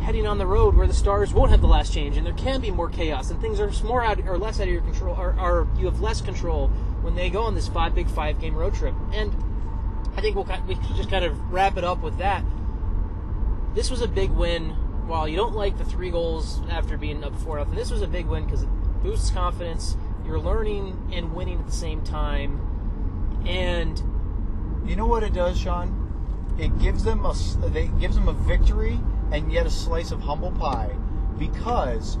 heading 0.00 0.26
on 0.26 0.38
the 0.38 0.46
road 0.46 0.74
where 0.76 0.86
the 0.86 0.94
Stars 0.94 1.32
won't 1.32 1.50
have 1.50 1.60
the 1.60 1.66
last 1.66 1.92
change, 1.92 2.16
and 2.16 2.26
there 2.26 2.34
can 2.34 2.60
be 2.60 2.70
more 2.70 2.88
chaos, 2.88 3.30
and 3.30 3.40
things 3.40 3.60
are 3.60 3.70
more 3.84 4.04
out 4.04 4.20
or 4.26 4.38
less 4.38 4.60
out 4.60 4.68
of 4.68 4.72
your 4.72 4.82
control, 4.82 5.14
or, 5.16 5.34
or 5.38 5.68
you 5.76 5.86
have 5.86 6.00
less 6.00 6.20
control 6.20 6.68
when 7.02 7.14
they 7.14 7.30
go 7.30 7.42
on 7.42 7.54
this 7.54 7.68
five 7.68 7.94
big 7.94 8.08
five 8.08 8.40
game 8.40 8.54
road 8.54 8.74
trip. 8.74 8.94
And 9.12 9.34
I 10.16 10.20
think 10.20 10.36
we'll 10.36 10.46
we 10.66 10.74
can 10.74 10.96
just 10.96 11.10
kind 11.10 11.24
of 11.24 11.52
wrap 11.52 11.76
it 11.76 11.84
up 11.84 12.02
with 12.02 12.18
that 12.18 12.44
this 13.74 13.90
was 13.90 14.00
a 14.00 14.08
big 14.08 14.30
win. 14.30 14.70
While 15.06 15.28
you 15.28 15.36
don't 15.36 15.54
like 15.54 15.78
the 15.78 15.84
three 15.84 16.10
goals 16.10 16.60
after 16.68 16.98
being 16.98 17.22
up 17.24 17.34
four 17.40 17.58
nothing, 17.58 17.76
this 17.76 17.90
was 17.90 18.02
a 18.02 18.06
big 18.06 18.26
win 18.26 18.44
because 18.44 18.62
it 18.62 18.68
boosts 19.02 19.30
confidence. 19.30 19.96
You're 20.26 20.40
learning 20.40 21.10
and 21.12 21.32
winning 21.32 21.60
at 21.60 21.66
the 21.66 21.72
same 21.72 22.02
time, 22.02 22.60
and 23.46 24.02
You 24.84 24.96
know 24.96 25.06
what 25.06 25.22
it 25.22 25.32
does, 25.32 25.58
Sean? 25.58 26.56
It 26.58 26.78
gives 26.78 27.04
them 27.04 27.24
a 27.24 27.34
they 27.68 27.86
gives 28.00 28.16
them 28.16 28.26
a 28.28 28.32
victory 28.32 28.98
and 29.32 29.52
yet 29.52 29.66
a 29.66 29.70
slice 29.70 30.10
of 30.10 30.20
humble 30.20 30.52
pie 30.52 30.90
because 31.38 32.18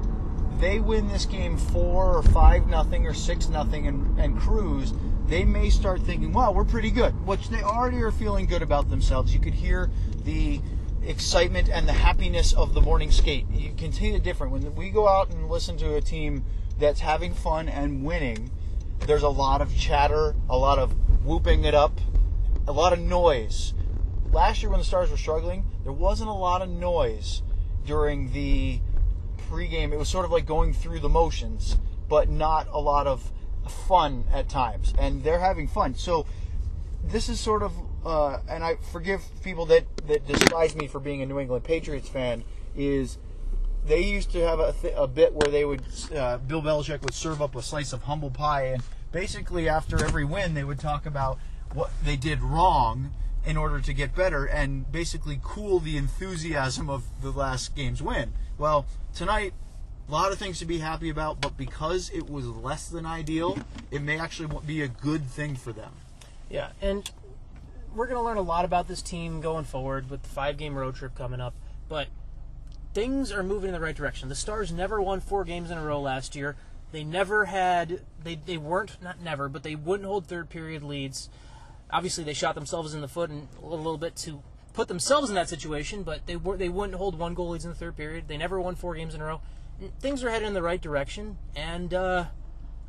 they 0.58 0.80
win 0.80 1.08
this 1.08 1.24
game 1.24 1.56
four 1.56 2.16
or 2.16 2.22
five 2.22 2.66
nothing 2.66 3.06
or 3.06 3.14
six 3.14 3.48
nothing 3.48 3.86
and, 3.86 4.18
and 4.18 4.38
cruise. 4.38 4.92
They 5.26 5.44
may 5.44 5.70
start 5.70 6.00
thinking, 6.02 6.32
"Wow, 6.32 6.52
we're 6.52 6.64
pretty 6.64 6.90
good," 6.90 7.26
which 7.26 7.48
they 7.48 7.62
already 7.62 8.02
are 8.02 8.10
feeling 8.10 8.46
good 8.46 8.62
about 8.62 8.88
themselves. 8.88 9.32
You 9.32 9.40
could 9.40 9.54
hear 9.54 9.90
the 10.24 10.60
excitement 11.02 11.68
and 11.68 11.88
the 11.88 11.92
happiness 11.92 12.52
of 12.52 12.74
the 12.74 12.80
morning 12.80 13.10
skate. 13.10 13.46
You 13.50 13.72
can 13.76 13.92
see 13.92 14.08
it 14.08 14.22
different 14.22 14.52
when 14.52 14.74
we 14.74 14.90
go 14.90 15.08
out 15.08 15.30
and 15.30 15.48
listen 15.48 15.76
to 15.78 15.94
a 15.94 16.00
team 16.00 16.44
that's 16.78 17.00
having 17.00 17.34
fun 17.34 17.68
and 17.68 18.04
winning. 18.04 18.50
There's 19.00 19.22
a 19.22 19.28
lot 19.28 19.60
of 19.60 19.76
chatter, 19.76 20.34
a 20.48 20.56
lot 20.56 20.78
of 20.78 20.94
whooping 21.24 21.64
it 21.64 21.74
up, 21.74 22.00
a 22.66 22.72
lot 22.72 22.92
of 22.92 22.98
noise. 22.98 23.74
Last 24.32 24.62
year 24.62 24.70
when 24.70 24.78
the 24.78 24.84
Stars 24.84 25.10
were 25.10 25.16
struggling, 25.16 25.64
there 25.84 25.92
wasn't 25.92 26.28
a 26.28 26.34
lot 26.34 26.60
of 26.60 26.68
noise 26.68 27.42
during 27.86 28.32
the 28.32 28.80
pregame. 29.50 29.92
It 29.92 29.98
was 29.98 30.08
sort 30.08 30.26
of 30.26 30.30
like 30.30 30.44
going 30.44 30.74
through 30.74 31.00
the 31.00 31.08
motions, 31.08 31.78
but 32.08 32.28
not 32.28 32.68
a 32.70 32.78
lot 32.78 33.06
of 33.06 33.32
fun 33.86 34.24
at 34.30 34.48
times. 34.48 34.92
And 34.98 35.24
they're 35.24 35.40
having 35.40 35.66
fun. 35.66 35.94
So 35.94 36.26
this 37.02 37.30
is 37.30 37.40
sort 37.40 37.62
of, 37.62 37.72
uh, 38.04 38.40
and 38.48 38.62
I 38.62 38.76
forgive 38.92 39.22
people 39.42 39.64
that, 39.66 39.84
that 40.06 40.26
despise 40.26 40.76
me 40.76 40.86
for 40.86 41.00
being 41.00 41.22
a 41.22 41.26
New 41.26 41.38
England 41.38 41.64
Patriots 41.64 42.08
fan, 42.08 42.44
is 42.76 43.16
they 43.86 44.00
used 44.00 44.30
to 44.32 44.40
have 44.46 44.60
a, 44.60 44.74
th- 44.74 44.94
a 44.96 45.06
bit 45.06 45.32
where 45.32 45.50
they 45.50 45.64
would, 45.64 45.82
uh, 46.14 46.36
Bill 46.38 46.60
Belichick 46.60 47.00
would 47.02 47.14
serve 47.14 47.40
up 47.40 47.56
a 47.56 47.62
slice 47.62 47.94
of 47.94 48.02
humble 48.02 48.30
pie, 48.30 48.64
and 48.66 48.82
basically 49.10 49.70
after 49.70 50.04
every 50.04 50.26
win, 50.26 50.52
they 50.52 50.64
would 50.64 50.78
talk 50.78 51.06
about 51.06 51.38
what 51.72 51.90
they 52.04 52.16
did 52.16 52.42
wrong 52.42 53.10
in 53.44 53.56
order 53.56 53.80
to 53.80 53.92
get 53.92 54.14
better 54.14 54.44
and 54.44 54.90
basically 54.90 55.40
cool 55.42 55.78
the 55.78 55.96
enthusiasm 55.96 56.90
of 56.90 57.04
the 57.22 57.30
last 57.30 57.74
game's 57.74 58.02
win. 58.02 58.32
Well, 58.58 58.86
tonight, 59.14 59.54
a 60.08 60.12
lot 60.12 60.32
of 60.32 60.38
things 60.38 60.58
to 60.58 60.64
be 60.64 60.78
happy 60.78 61.08
about, 61.10 61.40
but 61.40 61.56
because 61.56 62.10
it 62.10 62.28
was 62.28 62.46
less 62.46 62.88
than 62.88 63.06
ideal, 63.06 63.58
it 63.90 64.02
may 64.02 64.18
actually 64.18 64.48
be 64.66 64.82
a 64.82 64.88
good 64.88 65.26
thing 65.26 65.54
for 65.54 65.72
them. 65.72 65.92
yeah, 66.50 66.70
and 66.80 67.10
we're 67.94 68.06
going 68.06 68.18
to 68.18 68.22
learn 68.22 68.36
a 68.36 68.42
lot 68.42 68.64
about 68.64 68.86
this 68.88 69.02
team 69.02 69.40
going 69.40 69.64
forward 69.64 70.10
with 70.10 70.22
the 70.22 70.28
five 70.28 70.56
game 70.56 70.76
road 70.76 70.94
trip 70.94 71.14
coming 71.14 71.40
up. 71.40 71.54
But 71.88 72.08
things 72.94 73.32
are 73.32 73.42
moving 73.42 73.68
in 73.68 73.74
the 73.74 73.80
right 73.80 73.96
direction. 73.96 74.28
The 74.28 74.34
Stars 74.34 74.72
never 74.72 75.00
won 75.00 75.20
four 75.20 75.44
games 75.44 75.70
in 75.70 75.78
a 75.78 75.82
row 75.82 76.00
last 76.00 76.36
year. 76.36 76.56
They 76.92 77.04
never 77.04 77.46
had 77.46 78.00
they 78.22 78.36
they 78.36 78.56
weren't 78.56 79.02
not 79.02 79.20
never, 79.20 79.48
but 79.48 79.62
they 79.62 79.74
wouldn't 79.74 80.08
hold 80.08 80.26
third 80.26 80.48
period 80.48 80.82
leads. 80.82 81.28
Obviously, 81.90 82.24
they 82.24 82.34
shot 82.34 82.54
themselves 82.54 82.94
in 82.94 83.00
the 83.00 83.08
foot 83.08 83.30
and 83.30 83.48
a 83.62 83.66
little, 83.66 83.98
bit 83.98 84.14
to 84.16 84.42
put 84.74 84.88
themselves 84.88 85.28
in 85.30 85.34
that 85.34 85.48
situation, 85.48 86.02
but 86.02 86.26
they 86.26 86.36
were 86.36 86.56
they 86.56 86.68
wouldn't 86.68 86.96
hold 86.96 87.18
one 87.18 87.34
goal 87.34 87.50
leads 87.50 87.64
in 87.64 87.70
the 87.70 87.76
third 87.76 87.96
period. 87.96 88.28
They 88.28 88.36
never 88.36 88.60
won 88.60 88.74
four 88.74 88.94
games 88.94 89.14
in 89.14 89.20
a 89.20 89.24
row. 89.24 89.40
Things 90.00 90.22
are 90.22 90.30
headed 90.30 90.46
in 90.46 90.54
the 90.54 90.62
right 90.62 90.80
direction, 90.80 91.38
and 91.54 91.94
uh, 91.94 92.26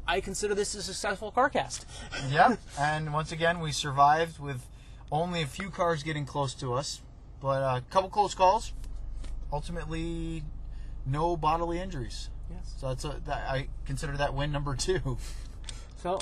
I 0.08 0.22
consider 0.22 0.56
this 0.56 0.74
a 0.76 0.82
successful 0.82 1.32
CarCast. 1.32 1.86
Yep. 2.32 2.60
and 2.80 3.14
once 3.14 3.32
again, 3.32 3.60
we 3.60 3.72
survived 3.72 4.40
with 4.40 4.66
only 5.12 5.42
a 5.42 5.48
few 5.48 5.70
cars 5.70 6.04
getting 6.04 6.26
close 6.26 6.54
to 6.56 6.74
us, 6.74 7.02
but 7.40 7.62
a 7.62 7.82
couple 7.90 8.10
close 8.10 8.34
calls. 8.34 8.74
Ultimately, 9.52 10.44
no 11.06 11.38
bodily 11.38 11.80
injuries. 11.80 12.30
Yes. 12.50 12.74
So 12.78 12.88
that's 12.90 13.06
a, 13.06 13.22
that, 13.26 13.50
I 13.50 13.68
consider 13.86 14.18
that 14.18 14.34
win 14.34 14.52
number 14.52 14.76
two. 14.76 15.18
So, 16.02 16.20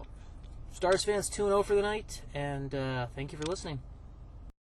Stars 0.78 1.04
fans 1.04 1.28
2 1.28 1.48
0 1.48 1.63
for 1.63 1.74
the 1.74 1.82
night, 1.82 2.22
and 2.36 2.76
uh, 2.76 3.08
thank 3.16 3.32
you 3.32 3.38
for 3.40 3.46
listening. 3.46 3.80